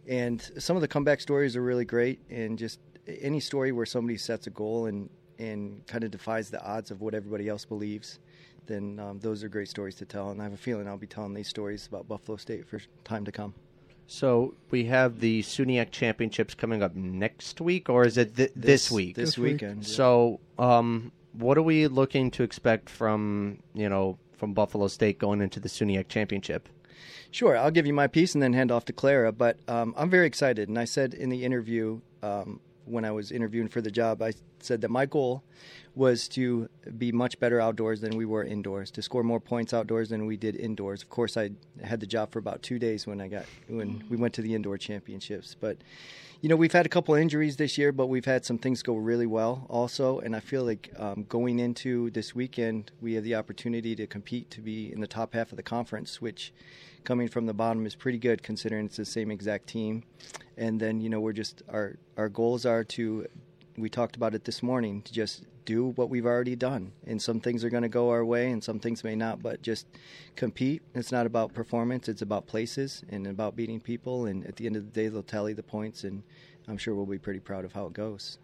And 0.07 0.41
some 0.57 0.75
of 0.75 0.81
the 0.81 0.87
comeback 0.87 1.21
stories 1.21 1.55
are 1.55 1.61
really 1.61 1.85
great. 1.85 2.19
And 2.29 2.57
just 2.57 2.79
any 3.07 3.39
story 3.39 3.71
where 3.71 3.85
somebody 3.85 4.17
sets 4.17 4.47
a 4.47 4.49
goal 4.49 4.85
and 4.87 5.09
and 5.39 5.85
kind 5.87 6.03
of 6.03 6.11
defies 6.11 6.49
the 6.51 6.63
odds 6.63 6.91
of 6.91 7.01
what 7.01 7.15
everybody 7.15 7.49
else 7.49 7.65
believes, 7.65 8.19
then 8.67 8.99
um, 8.99 9.19
those 9.19 9.43
are 9.43 9.49
great 9.49 9.67
stories 9.67 9.95
to 9.95 10.05
tell. 10.05 10.29
And 10.29 10.39
I 10.39 10.43
have 10.43 10.53
a 10.53 10.57
feeling 10.57 10.87
I'll 10.87 10.97
be 10.97 11.07
telling 11.07 11.33
these 11.33 11.47
stories 11.47 11.87
about 11.87 12.07
Buffalo 12.07 12.37
State 12.37 12.67
for 12.67 12.79
time 13.03 13.25
to 13.25 13.31
come. 13.31 13.53
So 14.05 14.53
we 14.69 14.85
have 14.85 15.19
the 15.19 15.41
SUNYAC 15.41 15.89
championships 15.91 16.53
coming 16.53 16.83
up 16.83 16.95
next 16.95 17.59
week, 17.61 17.89
or 17.89 18.05
is 18.05 18.17
it 18.17 18.35
th- 18.35 18.51
this, 18.55 18.91
week? 18.91 19.15
This, 19.15 19.29
This 19.29 19.37
week. 19.37 19.53
weekend. 19.53 19.87
So, 19.87 20.39
um, 20.59 21.11
what 21.33 21.57
are 21.57 21.63
we 21.63 21.87
looking 21.87 22.29
to 22.31 22.43
expect 22.43 22.89
from 22.89 23.59
you 23.73 23.89
know 23.89 24.19
from 24.37 24.53
Buffalo 24.53 24.87
State 24.87 25.17
going 25.19 25.41
into 25.41 25.59
the 25.59 25.69
SUNYAC 25.69 26.09
championship? 26.09 26.69
Sure, 27.31 27.57
I'll 27.57 27.71
give 27.71 27.87
you 27.87 27.93
my 27.93 28.07
piece 28.07 28.33
and 28.33 28.41
then 28.41 28.53
hand 28.53 28.71
off 28.71 28.85
to 28.85 28.93
Clara. 28.93 29.31
But 29.31 29.57
um, 29.67 29.93
I'm 29.97 30.09
very 30.09 30.27
excited, 30.27 30.69
and 30.69 30.77
I 30.77 30.85
said 30.85 31.13
in 31.13 31.29
the 31.29 31.43
interview 31.43 32.01
um, 32.21 32.59
when 32.85 33.05
I 33.05 33.11
was 33.11 33.31
interviewing 33.31 33.67
for 33.67 33.81
the 33.81 33.91
job, 33.91 34.21
I 34.21 34.33
said 34.59 34.81
that 34.81 34.89
my 34.89 35.05
goal 35.05 35.43
was 35.95 36.27
to 36.29 36.69
be 36.97 37.11
much 37.11 37.39
better 37.39 37.59
outdoors 37.59 38.01
than 38.01 38.17
we 38.17 38.25
were 38.25 38.43
indoors, 38.43 38.91
to 38.91 39.01
score 39.01 39.23
more 39.23 39.39
points 39.39 39.73
outdoors 39.73 40.09
than 40.09 40.25
we 40.25 40.37
did 40.37 40.55
indoors. 40.55 41.01
Of 41.01 41.09
course, 41.09 41.37
I 41.37 41.51
had 41.83 41.99
the 41.99 42.07
job 42.07 42.31
for 42.31 42.39
about 42.39 42.63
two 42.63 42.79
days 42.79 43.05
when 43.05 43.21
I 43.21 43.27
got 43.27 43.45
when 43.67 44.03
we 44.09 44.17
went 44.17 44.33
to 44.35 44.41
the 44.41 44.55
indoor 44.55 44.77
championships, 44.77 45.55
but. 45.59 45.77
You 46.43 46.49
know, 46.49 46.57
we've 46.57 46.73
had 46.73 46.85
a 46.85 46.89
couple 46.89 47.15
injuries 47.15 47.55
this 47.55 47.77
year, 47.77 47.93
but 47.93 48.07
we've 48.07 48.25
had 48.25 48.43
some 48.43 48.57
things 48.57 48.83
go 48.83 48.97
really 48.97 49.25
well 49.25 49.65
also. 49.69 50.19
And 50.19 50.35
I 50.35 50.41
feel 50.41 50.65
like 50.65 50.91
um, 50.99 51.25
going 51.29 51.57
into 51.57 52.09
this 52.09 52.35
weekend, 52.35 52.91
we 52.99 53.13
have 53.13 53.23
the 53.23 53.35
opportunity 53.35 53.95
to 53.95 54.05
compete 54.05 54.51
to 54.51 54.59
be 54.59 54.91
in 54.91 54.99
the 54.99 55.07
top 55.07 55.35
half 55.35 55.51
of 55.51 55.55
the 55.55 55.63
conference, 55.63 56.21
which 56.21 56.51
coming 57.05 57.29
from 57.29 57.45
the 57.45 57.53
bottom 57.53 57.85
is 57.85 57.95
pretty 57.95 58.17
good 58.17 58.43
considering 58.43 58.87
it's 58.87 58.97
the 58.97 59.05
same 59.05 59.31
exact 59.31 59.67
team. 59.67 60.03
And 60.57 60.81
then, 60.81 60.99
you 60.99 61.07
know, 61.07 61.21
we're 61.21 61.31
just, 61.31 61.63
our, 61.69 61.95
our 62.17 62.27
goals 62.27 62.65
are 62.65 62.83
to, 62.83 63.25
we 63.77 63.89
talked 63.89 64.15
about 64.15 64.35
it 64.35 64.45
this 64.45 64.61
morning, 64.61 65.01
to 65.03 65.13
just 65.13 65.43
do 65.65 65.89
what 65.95 66.09
we've 66.09 66.25
already 66.25 66.55
done. 66.55 66.91
And 67.07 67.21
some 67.21 67.39
things 67.39 67.63
are 67.63 67.69
going 67.69 67.83
to 67.83 67.89
go 67.89 68.09
our 68.09 68.23
way 68.25 68.51
and 68.51 68.63
some 68.63 68.79
things 68.79 69.03
may 69.03 69.15
not, 69.15 69.41
but 69.41 69.61
just 69.61 69.87
compete. 70.35 70.81
It's 70.93 71.11
not 71.11 71.25
about 71.25 71.53
performance, 71.53 72.07
it's 72.07 72.21
about 72.21 72.47
places 72.47 73.03
and 73.09 73.27
about 73.27 73.55
beating 73.55 73.79
people. 73.79 74.25
And 74.25 74.45
at 74.45 74.57
the 74.57 74.65
end 74.65 74.75
of 74.75 74.85
the 74.85 74.91
day, 74.91 75.07
they'll 75.07 75.23
tally 75.23 75.53
the 75.53 75.63
points, 75.63 76.03
and 76.03 76.23
I'm 76.67 76.77
sure 76.77 76.93
we'll 76.95 77.05
be 77.05 77.17
pretty 77.17 77.39
proud 77.39 77.65
of 77.65 77.73
how 77.73 77.85
it 77.87 77.93
goes. 77.93 78.37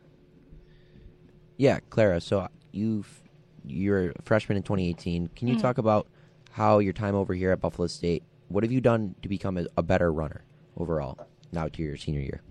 Yeah, 1.58 1.80
Clara. 1.90 2.22
So 2.22 2.48
you've 2.72 3.22
you're 3.66 4.12
a 4.12 4.22
freshman 4.24 4.58
in 4.58 4.64
2018. 4.64 5.30
Can 5.36 5.48
you 5.48 5.60
talk 5.60 5.78
about 5.78 6.08
how 6.52 6.80
your 6.80 6.94
time 6.94 7.16
over 7.16 7.34
here 7.34 7.52
at 7.52 7.62
Buffalo 7.62 7.88
State, 7.88 8.24
what 8.48 8.64
have 8.64 8.72
you 8.72 8.82
done 8.82 9.16
to 9.22 9.30
become 9.30 9.58
a, 9.58 9.66
a 9.78 9.84
better 9.84 10.12
runner 10.12 10.44
overall 10.78 11.18
now 11.52 11.68
to 11.68 11.82
your 11.82 11.98
senior 11.98 12.22
year? 12.22 12.42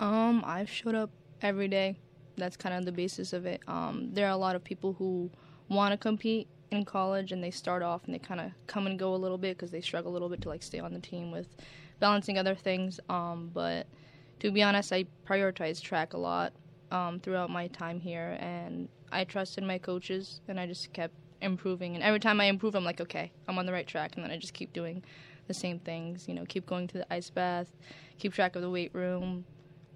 Um, 0.00 0.42
I've 0.44 0.70
showed 0.70 0.94
up 0.94 1.10
every 1.40 1.68
day. 1.68 1.96
That's 2.36 2.56
kind 2.56 2.74
of 2.74 2.84
the 2.84 2.92
basis 2.92 3.32
of 3.32 3.46
it. 3.46 3.60
Um, 3.68 4.10
there 4.12 4.26
are 4.26 4.32
a 4.32 4.36
lot 4.36 4.56
of 4.56 4.64
people 4.64 4.94
who 4.94 5.30
want 5.68 5.92
to 5.92 5.96
compete 5.96 6.48
in 6.70 6.84
college 6.84 7.32
and 7.32 7.44
they 7.44 7.50
start 7.50 7.82
off 7.82 8.04
and 8.04 8.14
they 8.14 8.18
kind 8.18 8.40
of 8.40 8.50
come 8.66 8.86
and 8.86 8.98
go 8.98 9.14
a 9.14 9.16
little 9.16 9.38
bit 9.38 9.56
because 9.56 9.70
they 9.70 9.80
struggle 9.80 10.10
a 10.10 10.14
little 10.14 10.28
bit 10.28 10.40
to 10.42 10.48
like 10.48 10.62
stay 10.62 10.78
on 10.78 10.92
the 10.92 11.00
team 11.00 11.30
with 11.30 11.46
balancing 12.00 12.38
other 12.38 12.54
things. 12.54 12.98
Um, 13.08 13.50
but 13.52 13.86
to 14.40 14.50
be 14.50 14.62
honest, 14.62 14.92
I 14.92 15.06
prioritize 15.24 15.80
track 15.80 16.14
a 16.14 16.18
lot 16.18 16.52
um, 16.90 17.20
throughout 17.20 17.48
my 17.48 17.68
time 17.68 18.00
here, 18.00 18.36
and 18.40 18.88
I 19.12 19.24
trusted 19.24 19.62
my 19.64 19.78
coaches, 19.78 20.40
and 20.48 20.58
I 20.58 20.66
just 20.66 20.92
kept 20.92 21.14
improving. 21.40 21.94
And 21.94 22.02
every 22.02 22.18
time 22.18 22.40
I 22.40 22.46
improve, 22.46 22.74
I'm 22.74 22.84
like, 22.84 23.00
okay, 23.00 23.30
I'm 23.46 23.58
on 23.58 23.66
the 23.66 23.72
right 23.72 23.86
track, 23.86 24.16
and 24.16 24.24
then 24.24 24.32
I 24.32 24.36
just 24.36 24.52
keep 24.52 24.72
doing 24.72 25.02
the 25.46 25.54
same 25.54 25.78
things. 25.78 26.26
You 26.26 26.34
know, 26.34 26.44
keep 26.44 26.66
going 26.66 26.88
to 26.88 26.98
the 26.98 27.12
ice 27.12 27.30
bath, 27.30 27.68
keep 28.18 28.34
track 28.34 28.56
of 28.56 28.62
the 28.62 28.70
weight 28.70 28.90
room, 28.94 29.44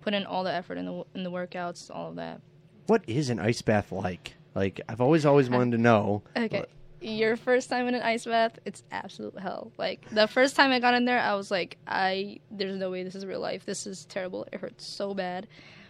put 0.07 0.14
in 0.14 0.25
all 0.25 0.45
the 0.45 0.55
effort 0.55 0.79
in 0.79 0.87
the 0.87 1.05
in 1.16 1.25
the 1.25 1.31
workouts, 1.33 1.90
all 1.92 2.11
of 2.11 2.16
that. 2.16 2.40
What 2.87 3.03
is 3.09 3.29
an 3.29 3.40
ice 3.40 3.61
bath 3.61 3.90
like? 3.90 4.35
Like 4.55 4.81
I've 4.88 5.01
always 5.01 5.27
always 5.27 5.51
wanted 5.51 5.73
to 5.73 5.79
know. 5.79 6.23
Okay. 6.37 6.64
Your 7.01 7.37
first 7.37 7.69
time 7.69 7.88
in 7.88 7.97
an 7.97 8.03
ice 8.03 8.25
bath, 8.25 8.59
it's 8.64 8.85
absolute 8.92 9.37
hell. 9.38 9.73
Like 9.77 10.09
the 10.11 10.29
first 10.29 10.55
time 10.55 10.71
I 10.71 10.79
got 10.79 10.95
in 10.95 11.07
there, 11.07 11.19
I 11.19 11.35
was 11.35 11.51
like, 11.51 11.77
I 11.88 12.38
there's 12.53 12.77
no 12.77 12.88
way 12.88 13.03
this 13.03 13.16
is 13.16 13.27
real 13.27 13.40
life. 13.40 13.66
This 13.66 13.85
is 13.85 14.05
terrible. 14.05 14.47
It 14.53 14.61
hurts 14.61 14.87
so 14.87 15.12
bad. 15.12 15.49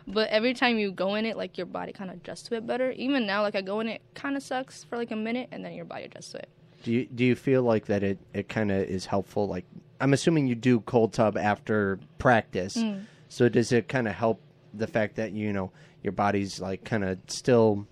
But 0.08 0.30
every 0.30 0.54
time 0.54 0.78
you 0.78 0.92
go 0.92 1.14
in 1.16 1.26
it, 1.26 1.36
like 1.36 1.58
your 1.58 1.66
body 1.66 1.92
kind 1.92 2.10
of 2.10 2.16
adjusts 2.16 2.44
to 2.44 2.54
it 2.54 2.66
better. 2.66 2.92
Even 2.92 3.26
now, 3.26 3.42
like 3.42 3.54
I 3.54 3.60
go 3.60 3.80
in 3.80 3.88
it, 3.88 4.00
kind 4.14 4.36
of 4.36 4.42
sucks 4.42 4.82
for 4.84 4.96
like 4.96 5.10
a 5.10 5.16
minute, 5.16 5.48
and 5.52 5.62
then 5.62 5.74
your 5.74 5.84
body 5.84 6.04
adjusts 6.04 6.32
to 6.32 6.38
it. 6.38 6.48
Do 6.84 6.92
you 6.92 7.04
do 7.04 7.22
you 7.22 7.34
feel 7.34 7.62
like 7.62 7.84
that 7.86 8.02
it, 8.02 8.18
it 8.32 8.48
kind 8.48 8.70
of 8.72 8.82
is 8.84 9.04
helpful? 9.04 9.46
Like 9.46 9.66
I'm 10.00 10.14
assuming 10.14 10.46
you 10.46 10.54
do 10.54 10.80
cold 10.80 11.12
tub 11.12 11.36
after 11.36 11.98
practice, 12.18 12.76
mm. 12.76 13.02
So 13.28 13.48
does 13.48 13.72
it 13.72 13.88
kind 13.88 14.08
of 14.08 14.14
help 14.14 14.40
the 14.74 14.86
fact 14.86 15.16
that 15.16 15.32
you 15.32 15.52
know 15.52 15.72
your 16.02 16.12
body's 16.12 16.60
like 16.60 16.84
kind 16.84 17.04
of 17.04 17.18
still 17.26 17.86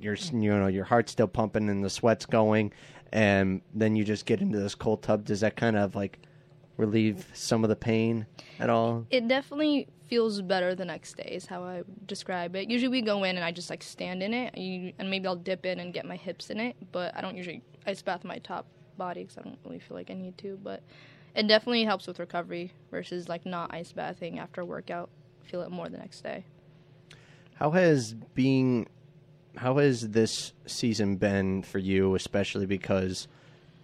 your 0.00 0.14
you 0.32 0.50
know 0.50 0.66
your 0.66 0.84
heart's 0.84 1.12
still 1.12 1.28
pumping 1.28 1.68
and 1.68 1.84
the 1.84 1.90
sweat's 1.90 2.26
going, 2.26 2.72
and 3.12 3.62
then 3.74 3.96
you 3.96 4.04
just 4.04 4.26
get 4.26 4.40
into 4.40 4.58
this 4.58 4.74
cold 4.74 5.02
tub. 5.02 5.24
Does 5.24 5.40
that 5.40 5.56
kind 5.56 5.76
of 5.76 5.94
like 5.94 6.18
relieve 6.76 7.26
some 7.32 7.64
of 7.64 7.70
the 7.70 7.76
pain 7.76 8.26
at 8.58 8.70
all? 8.70 9.06
It 9.10 9.28
definitely 9.28 9.88
feels 10.08 10.40
better 10.42 10.74
the 10.74 10.84
next 10.84 11.16
day. 11.16 11.30
Is 11.32 11.46
how 11.46 11.62
I 11.64 11.82
describe 12.06 12.54
it. 12.56 12.68
Usually 12.68 12.88
we 12.88 13.02
go 13.02 13.24
in 13.24 13.36
and 13.36 13.44
I 13.44 13.52
just 13.52 13.70
like 13.70 13.82
stand 13.82 14.22
in 14.22 14.34
it, 14.34 14.54
and 14.98 15.10
maybe 15.10 15.26
I'll 15.26 15.36
dip 15.36 15.66
in 15.66 15.80
and 15.80 15.92
get 15.92 16.04
my 16.04 16.16
hips 16.16 16.50
in 16.50 16.60
it. 16.60 16.76
But 16.92 17.16
I 17.16 17.20
don't 17.20 17.36
usually 17.36 17.62
ice 17.86 18.02
bath 18.02 18.24
my 18.24 18.38
top 18.38 18.66
body 18.98 19.22
because 19.22 19.38
I 19.38 19.42
don't 19.42 19.58
really 19.64 19.78
feel 19.78 19.96
like 19.96 20.10
I 20.10 20.14
need 20.14 20.36
to. 20.38 20.58
But 20.62 20.82
it 21.36 21.46
definitely 21.46 21.84
helps 21.84 22.06
with 22.06 22.18
recovery 22.18 22.72
versus 22.90 23.28
like 23.28 23.44
not 23.44 23.72
ice 23.72 23.92
bathing 23.92 24.38
after 24.38 24.62
a 24.62 24.64
workout. 24.64 25.10
Feel 25.44 25.62
it 25.62 25.70
more 25.70 25.88
the 25.88 25.98
next 25.98 26.22
day. 26.22 26.44
How 27.54 27.70
has 27.70 28.14
being 28.34 28.88
how 29.56 29.76
has 29.78 30.10
this 30.10 30.52
season 30.66 31.16
been 31.16 31.62
for 31.62 31.78
you, 31.78 32.14
especially 32.14 32.66
because 32.66 33.28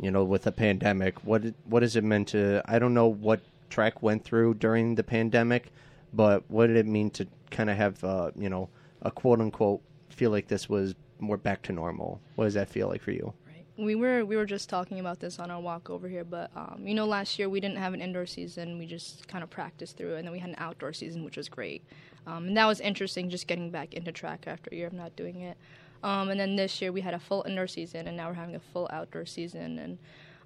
you 0.01 0.11
know 0.11 0.25
with 0.25 0.43
the 0.43 0.53
pandemic? 0.53 1.25
What 1.25 1.55
what 1.65 1.83
has 1.83 1.95
it 1.95 2.05
meant 2.05 2.29
to? 2.29 2.63
I 2.65 2.79
don't 2.79 2.95
know 2.95 3.07
what 3.07 3.43
track 3.71 4.03
went 4.03 4.25
through 4.25 4.55
during 4.55 4.95
the 4.95 5.05
pandemic, 5.05 5.73
but 6.13 6.51
what 6.51 6.67
did 6.67 6.77
it 6.77 6.87
mean 6.87 7.11
to 7.11 7.27
kind 7.51 7.71
of 7.71 7.77
have 7.77 8.03
uh, 8.03 8.31
you 8.35 8.49
know 8.49 8.71
a 9.03 9.11
quote 9.11 9.41
unquote 9.41 9.83
feel 10.09 10.31
like 10.31 10.49
this 10.49 10.69
was 10.69 10.95
more 11.21 11.37
back 11.37 11.63
to 11.63 11.73
normal? 11.73 12.21
What 12.35 12.47
does 12.47 12.55
that 12.55 12.71
feel 12.71 12.89
like 12.89 13.03
for 13.03 13.13
you? 13.13 13.35
We 13.79 13.95
were 13.95 14.25
we 14.25 14.37
were 14.37 14.45
just 14.45 14.69
talking 14.69 15.01
about 15.01 15.19
this 15.19 15.39
on 15.39 15.51
our 15.51 15.61
walk 15.61 15.89
over 15.89 16.07
here, 16.07 16.25
but 16.25 16.51
um, 16.55 16.83
you 16.85 16.95
know, 16.95 17.07
last 17.07 17.39
year 17.39 17.49
we 17.49 17.59
didn't 17.59 17.79
have 17.79 17.95
an 17.95 18.03
indoor 18.03 18.27
season. 18.27 18.79
We 18.79 18.87
just 18.87 19.27
kind 19.29 19.43
of 19.43 19.49
practiced 19.49 19.97
through 19.97 20.15
it, 20.15 20.19
and 20.19 20.27
then 20.27 20.33
we 20.33 20.39
had 20.39 20.51
an 20.51 20.57
outdoor 20.59 20.93
season, 20.93 21.25
which 21.25 21.39
was 21.39 21.49
great. 21.49 21.83
Um, 22.27 22.49
and 22.49 22.57
that 22.57 22.67
was 22.67 22.81
interesting, 22.81 23.31
just 23.31 23.47
getting 23.47 23.71
back 23.71 23.95
into 23.95 24.13
track 24.13 24.45
after 24.47 24.69
a 24.71 24.77
year 24.77 24.87
of 24.87 24.93
not 24.93 25.17
doing 25.17 25.41
it. 25.41 25.57
Um, 26.03 26.31
and 26.31 26.39
then 26.39 26.57
this 26.57 26.83
year 26.83 26.93
we 26.93 27.01
had 27.01 27.15
a 27.15 27.19
full 27.19 27.45
indoor 27.47 27.67
season, 27.67 28.09
and 28.09 28.17
now 28.17 28.29
we're 28.29 28.35
having 28.35 28.57
a 28.57 28.61
full 28.61 28.89
outdoor 28.93 29.25
season. 29.25 29.79
And 29.79 29.99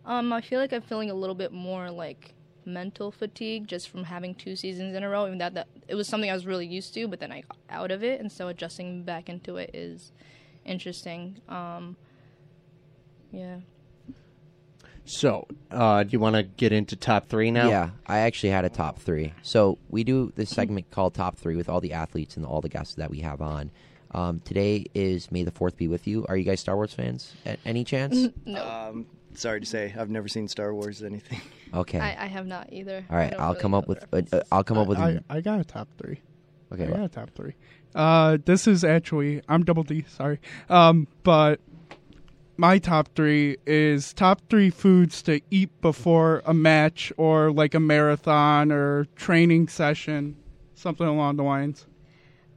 um, 0.04 0.32
I 0.32 0.40
feel 0.40 0.60
like 0.60 0.72
I'm 0.72 0.82
feeling 0.82 1.10
a 1.10 1.14
little 1.14 1.34
bit 1.34 1.52
more 1.52 1.90
like 1.90 2.34
mental 2.64 3.10
fatigue 3.10 3.66
just 3.66 3.88
from 3.88 4.04
having 4.04 4.34
two 4.34 4.56
seasons 4.56 4.94
in 4.94 5.02
a 5.02 5.08
row. 5.08 5.26
Even 5.26 5.38
that, 5.38 5.54
that 5.54 5.68
it 5.88 5.94
was 5.94 6.06
something 6.06 6.30
I 6.30 6.34
was 6.34 6.46
really 6.46 6.66
used 6.66 6.94
to, 6.94 7.08
but 7.08 7.20
then 7.20 7.32
I 7.32 7.40
got 7.42 7.58
out 7.70 7.90
of 7.90 8.04
it, 8.04 8.20
and 8.20 8.30
so 8.30 8.48
adjusting 8.48 9.02
back 9.02 9.28
into 9.28 9.56
it 9.56 9.70
is 9.74 10.12
interesting. 10.64 11.36
Um, 11.48 11.96
yeah. 13.36 13.56
So, 15.08 15.46
uh, 15.70 16.02
do 16.02 16.08
you 16.10 16.18
want 16.18 16.34
to 16.34 16.42
get 16.42 16.72
into 16.72 16.96
top 16.96 17.28
three 17.28 17.52
now? 17.52 17.68
Yeah, 17.68 17.90
I 18.08 18.18
actually 18.20 18.48
had 18.50 18.64
a 18.64 18.68
top 18.68 18.98
three. 18.98 19.32
So 19.42 19.78
we 19.88 20.02
do 20.02 20.32
this 20.34 20.50
segment 20.50 20.90
called 20.90 21.14
Top 21.14 21.36
Three 21.36 21.54
with 21.54 21.68
all 21.68 21.80
the 21.80 21.92
athletes 21.92 22.36
and 22.36 22.44
all 22.44 22.60
the 22.60 22.68
guests 22.68 22.94
that 22.96 23.08
we 23.08 23.20
have 23.20 23.40
on. 23.40 23.70
Um, 24.10 24.40
today 24.40 24.86
is 24.94 25.30
May 25.30 25.44
the 25.44 25.52
Fourth 25.52 25.76
be 25.76 25.86
with 25.86 26.08
you. 26.08 26.26
Are 26.28 26.36
you 26.36 26.42
guys 26.42 26.58
Star 26.58 26.74
Wars 26.74 26.92
fans? 26.92 27.34
At 27.44 27.60
any 27.64 27.84
chance? 27.84 28.16
No, 28.46 28.64
Um, 28.68 29.06
sorry 29.34 29.60
to 29.60 29.66
say, 29.66 29.94
I've 29.96 30.10
never 30.10 30.26
seen 30.26 30.48
Star 30.48 30.74
Wars 30.74 31.02
anything. 31.02 31.40
Okay. 31.74 31.98
I, 31.98 32.24
I 32.24 32.26
have 32.26 32.46
not 32.46 32.72
either. 32.72 33.04
All 33.10 33.16
right, 33.16 33.22
I 33.22 33.24
right, 33.24 33.30
don't 33.32 33.40
I'll 33.40 33.48
really 33.50 33.60
come 33.60 33.74
up 33.74 33.88
with. 33.88 34.04
Uh, 34.12 34.22
uh, 34.32 34.40
I'll 34.52 34.64
come 34.64 34.78
up 34.78 34.86
with. 34.86 34.98
I, 34.98 35.18
I 35.28 35.40
got 35.40 35.60
a 35.60 35.64
top 35.64 35.88
three. 35.98 36.20
okay. 36.72 36.84
I 36.84 36.86
well, 36.86 36.96
got 36.98 37.04
a 37.04 37.08
top 37.08 37.30
three. 37.34 37.54
Uh, 37.94 38.38
this 38.44 38.66
is 38.68 38.82
actually 38.84 39.42
I'm 39.48 39.64
double 39.64 39.82
D. 39.82 40.04
Sorry, 40.08 40.38
um, 40.70 41.08
but 41.24 41.60
my 42.56 42.78
top 42.78 43.08
three 43.14 43.56
is 43.66 44.12
top 44.12 44.40
three 44.48 44.70
foods 44.70 45.22
to 45.22 45.40
eat 45.50 45.70
before 45.80 46.42
a 46.46 46.54
match 46.54 47.12
or 47.16 47.52
like 47.52 47.74
a 47.74 47.80
marathon 47.80 48.72
or 48.72 49.04
training 49.16 49.68
session, 49.68 50.36
something 50.74 51.06
along 51.06 51.36
the 51.36 51.42
lines. 51.42 51.86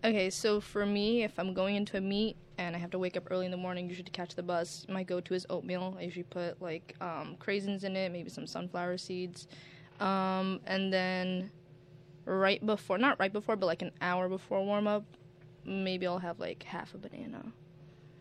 Okay, 0.03 0.29
so 0.29 0.61
for 0.61 0.85
me, 0.85 1.23
if 1.23 1.37
I'm 1.37 1.53
going 1.53 1.75
into 1.75 1.97
a 1.97 2.01
meet 2.01 2.37
and 2.57 2.75
I 2.75 2.79
have 2.79 2.91
to 2.91 2.99
wake 2.99 3.17
up 3.17 3.27
early 3.29 3.45
in 3.45 3.51
the 3.51 3.57
morning, 3.57 3.87
usually 3.87 4.05
to 4.05 4.11
catch 4.11 4.35
the 4.35 4.43
bus, 4.43 4.85
my 4.87 5.03
go-to 5.03 5.33
is 5.33 5.45
oatmeal. 5.49 5.95
I 5.99 6.03
usually 6.03 6.23
put 6.23 6.61
like 6.61 6.95
um, 7.01 7.35
craisins 7.39 7.83
in 7.83 7.95
it, 7.95 8.11
maybe 8.11 8.29
some 8.29 8.47
sunflower 8.47 8.97
seeds, 8.97 9.47
um, 9.99 10.61
and 10.65 10.93
then 10.93 11.51
right 12.25 12.65
before, 12.65 12.97
not 12.97 13.19
right 13.19 13.33
before, 13.33 13.57
but 13.57 13.65
like 13.65 13.81
an 13.81 13.91
hour 14.01 14.29
before 14.29 14.63
warm 14.63 14.87
up, 14.87 15.03
maybe 15.65 16.07
I'll 16.07 16.19
have 16.19 16.39
like 16.39 16.63
half 16.63 16.93
a 16.93 16.97
banana, 16.97 17.43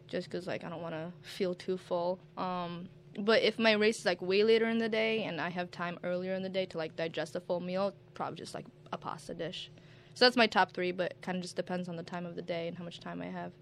just 0.08 0.30
because 0.30 0.46
like 0.46 0.64
I 0.64 0.68
don't 0.68 0.82
want 0.82 0.94
to 0.94 1.12
feel 1.22 1.54
too 1.54 1.78
full. 1.78 2.18
Um, 2.36 2.88
but 3.18 3.42
if 3.42 3.58
my 3.58 3.72
race 3.72 4.00
is 4.00 4.04
like 4.06 4.20
way 4.22 4.44
later 4.44 4.68
in 4.68 4.78
the 4.78 4.88
day 4.88 5.24
and 5.24 5.40
I 5.40 5.50
have 5.50 5.70
time 5.70 5.98
earlier 6.04 6.34
in 6.34 6.42
the 6.42 6.48
day 6.48 6.66
to 6.66 6.78
like 6.78 6.96
digest 6.96 7.36
a 7.36 7.40
full 7.40 7.60
meal, 7.60 7.94
probably 8.14 8.36
just 8.36 8.54
like 8.54 8.66
a 8.92 8.98
pasta 8.98 9.34
dish. 9.34 9.70
So 10.14 10.24
that's 10.24 10.36
my 10.36 10.46
top 10.46 10.72
three, 10.72 10.92
but 10.92 11.14
kind 11.22 11.36
of 11.36 11.42
just 11.42 11.56
depends 11.56 11.88
on 11.88 11.96
the 11.96 12.02
time 12.02 12.26
of 12.26 12.34
the 12.34 12.42
day 12.42 12.68
and 12.68 12.76
how 12.76 12.84
much 12.84 13.00
time 13.00 13.22
I 13.22 13.26
have. 13.26 13.52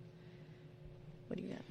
What 1.28 1.36
do 1.36 1.42
you 1.42 1.50
got? 1.50 1.62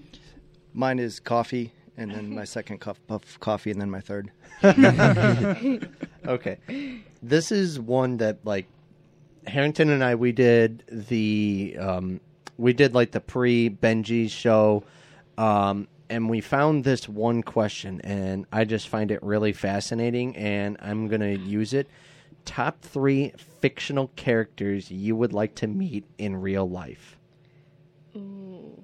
Mine 0.74 1.00
is 1.00 1.20
coffee, 1.20 1.74
and 1.98 2.12
then 2.12 2.34
my 2.34 2.44
second 2.58 2.80
cup 2.82 2.98
of 3.10 3.40
coffee, 3.40 3.72
and 3.72 3.82
then 3.82 3.90
my 3.90 4.02
third. 4.02 4.32
Okay. 6.28 6.58
This 7.22 7.52
is 7.52 7.80
one 7.80 8.18
that 8.18 8.40
like 8.44 8.66
Harrington 9.48 9.90
and 9.90 10.04
I 10.04 10.16
we 10.16 10.32
did 10.32 10.84
the 10.88 11.78
um 11.80 12.20
we 12.58 12.74
did 12.74 12.94
like 12.94 13.12
the 13.12 13.20
pre 13.20 13.70
Benji 13.70 14.30
show 14.30 14.84
um 15.38 15.88
and 16.10 16.30
we 16.30 16.42
found 16.42 16.84
this 16.84 17.10
one 17.10 17.42
question 17.44 18.00
and 18.02 18.46
I 18.52 18.66
just 18.66 18.88
find 18.88 19.12
it 19.12 19.22
really 19.24 19.54
fascinating 19.54 20.36
and 20.38 20.78
I'm 20.80 21.08
going 21.08 21.22
to 21.22 21.36
use 21.38 21.74
it. 21.74 21.88
Top 22.46 22.82
3 22.82 23.34
fictional 23.38 24.12
characters 24.16 24.92
you 24.92 25.16
would 25.16 25.34
like 25.34 25.56
to 25.56 25.68
meet 25.68 26.06
in 26.20 26.36
real 26.36 26.70
life. 26.70 27.18
Ooh. 28.16 28.84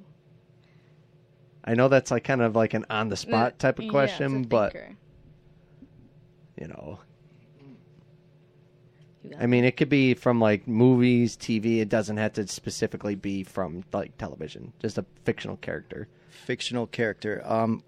I 1.63 1.75
know 1.75 1.89
that's 1.89 2.09
like 2.09 2.23
kind 2.23 2.41
of 2.41 2.55
like 2.55 2.73
an 2.73 2.85
on 2.89 3.09
the 3.09 3.17
spot 3.17 3.59
type 3.59 3.77
of 3.77 3.87
question, 3.87 4.43
but 4.43 4.75
you 6.59 6.67
know, 6.67 6.99
I 9.39 9.45
mean, 9.45 9.63
it 9.65 9.77
could 9.77 9.89
be 9.89 10.13
from 10.15 10.39
like 10.39 10.67
movies, 10.67 11.37
TV. 11.37 11.79
It 11.79 11.89
doesn't 11.89 12.17
have 12.17 12.33
to 12.33 12.47
specifically 12.47 13.15
be 13.15 13.43
from 13.43 13.83
like 13.93 14.17
television. 14.17 14.73
Just 14.79 14.97
a 14.97 15.05
fictional 15.25 15.57
character. 15.57 16.07
Fictional 16.29 16.87
character. 16.87 17.41
Um, 17.45 17.83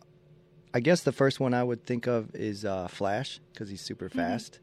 I 0.73 0.79
guess 0.79 1.01
the 1.01 1.11
first 1.11 1.39
one 1.39 1.53
I 1.53 1.63
would 1.63 1.85
think 1.85 2.07
of 2.07 2.35
is 2.35 2.65
uh, 2.65 2.87
Flash 2.87 3.39
because 3.51 3.69
he's 3.69 3.81
super 3.81 4.09
fast, 4.09 4.59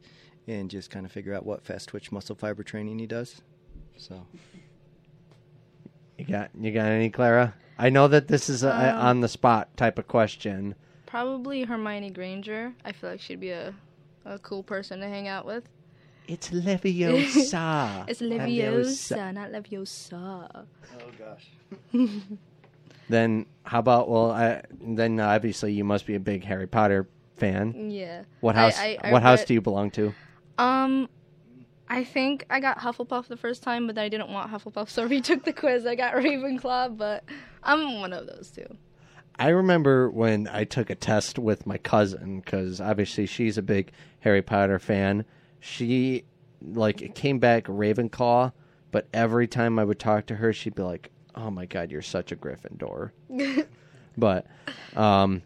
and 0.47 0.69
just 0.69 0.89
kind 0.89 1.05
of 1.05 1.11
figure 1.11 1.33
out 1.33 1.45
what 1.45 1.63
fast 1.63 1.89
twitch 1.89 2.11
muscle 2.11 2.35
fiber 2.35 2.63
training 2.63 2.99
he 2.99 3.07
does. 3.07 3.41
So 3.97 4.25
You 6.17 6.25
got 6.25 6.51
you 6.59 6.71
got 6.71 6.85
any, 6.87 7.09
Clara? 7.09 7.53
I 7.77 7.89
know 7.89 8.07
that 8.07 8.27
this 8.27 8.49
is 8.49 8.63
a, 8.63 8.69
a 8.69 8.89
Um, 8.91 8.97
on 8.99 9.19
the 9.21 9.27
spot 9.27 9.75
type 9.75 9.97
of 9.97 10.07
question. 10.07 10.75
Probably 11.05 11.63
Hermione 11.63 12.11
Granger. 12.11 12.73
I 12.85 12.91
feel 12.91 13.09
like 13.09 13.19
she'd 13.21 13.39
be 13.39 13.49
a, 13.51 13.73
a 14.23 14.39
cool 14.39 14.63
person 14.63 14.99
to 14.99 15.07
hang 15.07 15.27
out 15.27 15.45
with. 15.45 15.67
It's 16.27 16.49
Leviosa. 16.49 18.05
It's 18.07 18.21
Leviosa, 18.21 19.33
not 19.33 19.51
Leviosa. 19.51 20.65
Oh 20.99 21.11
gosh. 21.19 21.47
Then 23.09 23.45
how 23.63 23.79
about 23.79 24.09
well? 24.09 24.31
I, 24.31 24.61
then 24.79 25.19
obviously 25.19 25.73
you 25.73 25.83
must 25.83 26.05
be 26.05 26.15
a 26.15 26.19
big 26.19 26.45
Harry 26.45 26.67
Potter 26.67 27.07
fan. 27.35 27.91
Yeah. 27.91 28.23
What 28.39 28.55
house? 28.55 28.77
I- 28.79 28.97
I 29.03 29.11
what 29.11 29.21
house 29.21 29.43
do 29.43 29.53
you 29.53 29.59
belong 29.61 29.91
to? 29.91 30.13
Um, 30.57 31.09
I 31.89 32.05
think 32.05 32.45
I 32.49 32.61
got 32.61 32.77
Hufflepuff 32.79 33.27
the 33.27 33.35
first 33.35 33.63
time, 33.63 33.85
but 33.87 33.97
I 33.97 34.07
didn't 34.07 34.29
want 34.29 34.49
Hufflepuff, 34.51 34.89
so 34.89 35.03
I 35.03 35.05
retook 35.07 35.43
the 35.43 35.51
quiz. 35.51 35.85
I 35.85 35.95
got 35.95 36.13
Ravenclaw, 36.13 36.95
but 36.95 37.25
I'm 37.63 37.99
one 37.99 38.13
of 38.13 38.27
those 38.27 38.49
two. 38.55 38.77
I 39.37 39.49
remember 39.49 40.09
when 40.09 40.47
I 40.47 40.63
took 40.63 40.89
a 40.89 40.95
test 40.95 41.37
with 41.39 41.65
my 41.65 41.77
cousin 41.77 42.39
because 42.39 42.79
obviously 42.79 43.25
she's 43.25 43.57
a 43.57 43.61
big 43.61 43.91
Harry 44.21 44.41
Potter 44.41 44.79
fan. 44.79 45.25
She 45.61 46.25
like 46.61 47.15
came 47.15 47.39
back 47.39 47.65
Ravenclaw, 47.65 48.51
but 48.91 49.07
every 49.13 49.47
time 49.47 49.79
I 49.79 49.85
would 49.85 49.99
talk 49.99 50.25
to 50.25 50.35
her, 50.35 50.51
she'd 50.51 50.75
be 50.75 50.83
like, 50.83 51.11
"Oh 51.35 51.49
my 51.49 51.65
god, 51.65 51.91
you're 51.91 52.01
such 52.01 52.31
a 52.31 52.35
Gryffindor." 52.35 53.11
but 54.17 54.47
um, 54.95 55.43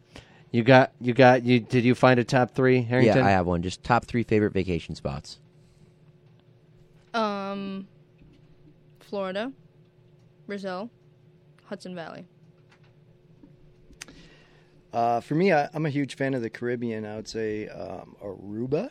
you 0.52 0.64
got 0.64 0.94
you 1.00 1.14
got 1.14 1.44
you. 1.46 1.60
Did 1.60 1.84
you 1.84 1.94
find 1.94 2.20
a 2.20 2.24
top 2.24 2.52
three, 2.52 2.82
Harrington? 2.82 3.18
Yeah, 3.18 3.28
I 3.28 3.32
have 3.32 3.46
one. 3.46 3.62
Just 3.62 3.84
top 3.84 4.06
three 4.06 4.24
favorite 4.24 4.54
vacation 4.54 4.96
spots. 4.96 5.40
Um, 7.14 7.88
Florida, 9.00 9.52
Brazil, 10.48 10.90
Hudson 11.66 11.94
Valley. 11.94 12.26
Uh, 14.92 15.20
for 15.20 15.36
me, 15.36 15.52
I, 15.52 15.70
I'm 15.74 15.86
a 15.86 15.90
huge 15.90 16.16
fan 16.16 16.34
of 16.34 16.42
the 16.42 16.50
Caribbean. 16.50 17.06
I 17.06 17.18
would 17.18 17.28
say 17.28 17.68
um, 17.68 18.16
Aruba, 18.24 18.90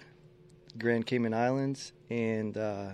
Grand 0.78 1.06
Cayman 1.06 1.34
Islands, 1.34 1.92
and 2.10 2.56
uh, 2.56 2.90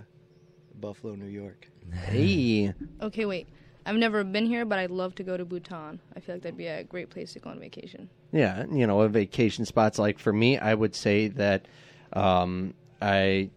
Buffalo, 0.79 1.15
New 1.15 1.25
York. 1.25 1.67
Hey, 1.93 2.73
Okay, 3.01 3.25
wait. 3.25 3.47
I've 3.85 3.95
never 3.95 4.23
been 4.23 4.45
here, 4.45 4.63
but 4.63 4.77
I'd 4.77 4.91
love 4.91 5.15
to 5.15 5.23
go 5.23 5.35
to 5.35 5.43
Bhutan. 5.43 5.99
I 6.15 6.19
feel 6.19 6.35
like 6.35 6.43
that'd 6.43 6.57
be 6.57 6.67
a 6.67 6.83
great 6.83 7.09
place 7.09 7.33
to 7.33 7.39
go 7.39 7.49
on 7.49 7.59
vacation. 7.59 8.09
yeah, 8.31 8.65
you 8.71 8.85
know, 8.85 9.01
a 9.01 9.09
vacation 9.09 9.65
spots. 9.65 9.97
Like 9.97 10.19
for 10.19 10.31
me, 10.31 10.57
I 10.59 10.73
would 10.75 10.95
say 10.95 11.27
that 11.29 11.65
um, 12.13 12.73
I. 13.01 13.49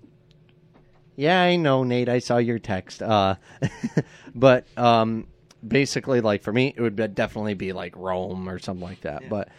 Yeah, 1.16 1.42
I 1.42 1.56
know, 1.56 1.84
Nate. 1.84 2.08
I 2.08 2.18
saw 2.18 2.38
your 2.38 2.58
text. 2.58 3.02
Uh, 3.02 3.37
but 4.34 4.66
um, 4.78 5.26
basically, 5.66 6.20
like 6.22 6.42
for 6.42 6.52
me, 6.52 6.72
it 6.74 6.80
would 6.80 6.96
be, 6.96 7.06
definitely 7.08 7.54
be 7.54 7.72
like 7.72 7.94
Rome 7.94 8.48
or 8.48 8.58
something 8.58 8.82
like 8.82 9.02
that. 9.02 9.28
But 9.28 9.48
mm, 9.48 9.52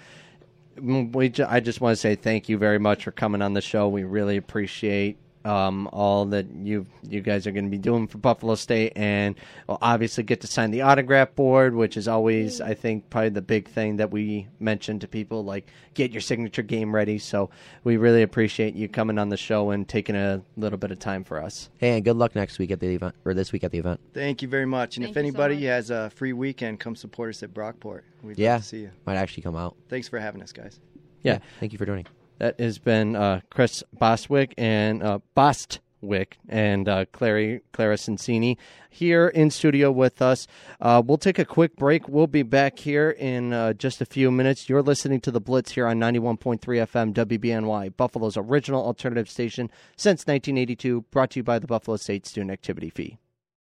we, 0.82 1.30
ju- 1.30 1.46
I 1.48 1.60
just 1.60 1.82
want 1.82 1.94
to 1.94 1.96
say 1.96 2.16
thank 2.16 2.50
you 2.50 2.58
very 2.58 2.80
much 2.80 3.04
for 3.04 3.12
coming 3.12 3.42
on 3.42 3.54
the 3.54 3.62
show. 3.62 3.88
We 3.88 4.04
really 4.04 4.38
appreciate 4.38 5.18
um, 5.46 5.88
all 5.94 6.26
that 6.26 6.48
you 6.52 6.86
you 7.08 7.22
guys 7.22 7.46
are 7.46 7.52
going 7.52 7.66
to 7.66 7.72
be 7.72 7.78
doing 7.78 8.08
for 8.08 8.18
Buffalo 8.18 8.56
State, 8.56 8.94
and 8.96 9.36
we'll 9.68 9.78
obviously 9.82 10.24
get 10.24 10.42
to 10.42 10.48
sign 10.48 10.72
the 10.72 10.82
autograph 10.82 11.36
board, 11.36 11.76
which 11.76 11.98
is 11.98 12.08
always, 12.08 12.60
I 12.62 12.74
think, 12.74 13.10
probably 13.10 13.30
the 13.30 13.42
big 13.42 13.70
thing 13.70 13.98
that 13.98 14.12
we 14.12 14.48
mention 14.60 15.00
to 15.00 15.08
people. 15.08 15.44
Like, 15.44 15.68
get 15.94 16.12
your 16.12 16.22
signature 16.22 16.64
game 16.64 16.94
ready. 16.94 17.20
So 17.20 17.50
we 17.84 17.98
really 17.98 18.24
appreciate 18.24 18.74
you 18.76 18.90
coming 18.90 19.20
on 19.20 19.30
the 19.30 19.38
show 19.38 19.70
and 19.70 19.88
taking 19.88 20.16
a 20.16 20.42
little 20.58 20.80
bit 20.80 20.92
of 20.92 21.00
time 21.00 21.24
for 21.24 21.42
us. 21.42 21.70
Hey, 21.78 21.96
and 21.96 22.04
good 22.04 22.18
luck 22.18 22.36
next 22.36 22.58
week 22.60 22.72
at 22.72 22.80
the 22.80 22.88
event 22.88 23.14
or 23.24 23.34
this 23.34 23.52
week 23.52 23.64
at 23.64 23.72
the 23.72 23.78
event. 23.78 24.00
Thank 24.14 24.42
you 24.42 24.48
very 24.48 24.66
much. 24.66 24.98
And 24.98 25.06
Thank 25.06 25.16
if 25.16 25.24
you 25.24 25.32
so 25.32 25.38
anybody 25.44 25.66
has 25.66 25.92
a 25.92 26.10
free 26.10 26.34
weekend, 26.34 26.80
come 26.80 26.96
support 26.96 27.30
us 27.30 27.44
at 27.44 27.54
Brockport. 27.54 28.02
We'd 28.24 28.40
Yeah, 28.40 28.54
love 28.54 28.62
to 28.64 28.68
see 28.68 28.80
you. 28.80 28.92
might 29.06 29.16
actually 29.18 29.44
come 29.44 29.56
out. 29.56 29.76
Thanks 29.90 30.08
for 30.08 30.20
having 30.20 30.42
us, 30.42 30.52
guys. 30.52 30.80
Yeah. 31.22 31.40
thank 31.60 31.72
you 31.72 31.78
for 31.78 31.86
joining. 31.86 32.06
That 32.38 32.60
has 32.60 32.80
been 32.80 33.16
uh, 33.16 33.42
Chris 33.50 33.84
Bostwick 33.94 34.54
and 34.58 35.02
uh, 35.02 35.20
Bostwick 35.36 36.38
and 36.50 36.88
uh, 36.88 37.06
Clary, 37.12 37.62
Clara 37.72 37.98
Cincini 37.98 38.58
here 38.90 39.28
in 39.28 39.50
studio 39.50 39.92
with 39.92 40.22
us. 40.22 40.48
Uh, 40.82 41.02
we'll 41.06 41.18
take 41.18 41.40
a 41.40 41.46
quick 41.46 41.76
break. 41.76 42.08
We'll 42.08 42.28
be 42.28 42.44
back 42.44 42.80
here 42.80 43.12
in 43.12 43.54
uh, 43.54 43.74
just 43.74 44.02
a 44.02 44.06
few 44.06 44.32
minutes. 44.32 44.70
You're 44.70 44.82
listening 44.82 45.22
to 45.22 45.32
The 45.32 45.42
Blitz 45.42 45.72
here 45.72 45.88
on 45.88 46.00
91.3 46.00 46.60
FM 46.60 47.14
WBNY, 47.14 47.96
Buffalo's 47.96 48.38
original 48.38 48.86
alternative 48.86 49.30
station 49.30 49.70
since 49.96 50.22
1982, 50.22 51.02
brought 51.12 51.32
to 51.32 51.40
you 51.40 51.44
by 51.44 51.60
the 51.60 51.68
Buffalo 51.68 51.98
State 51.98 52.26
Student 52.26 52.52
Activity 52.52 52.90
Fee. 52.90 53.18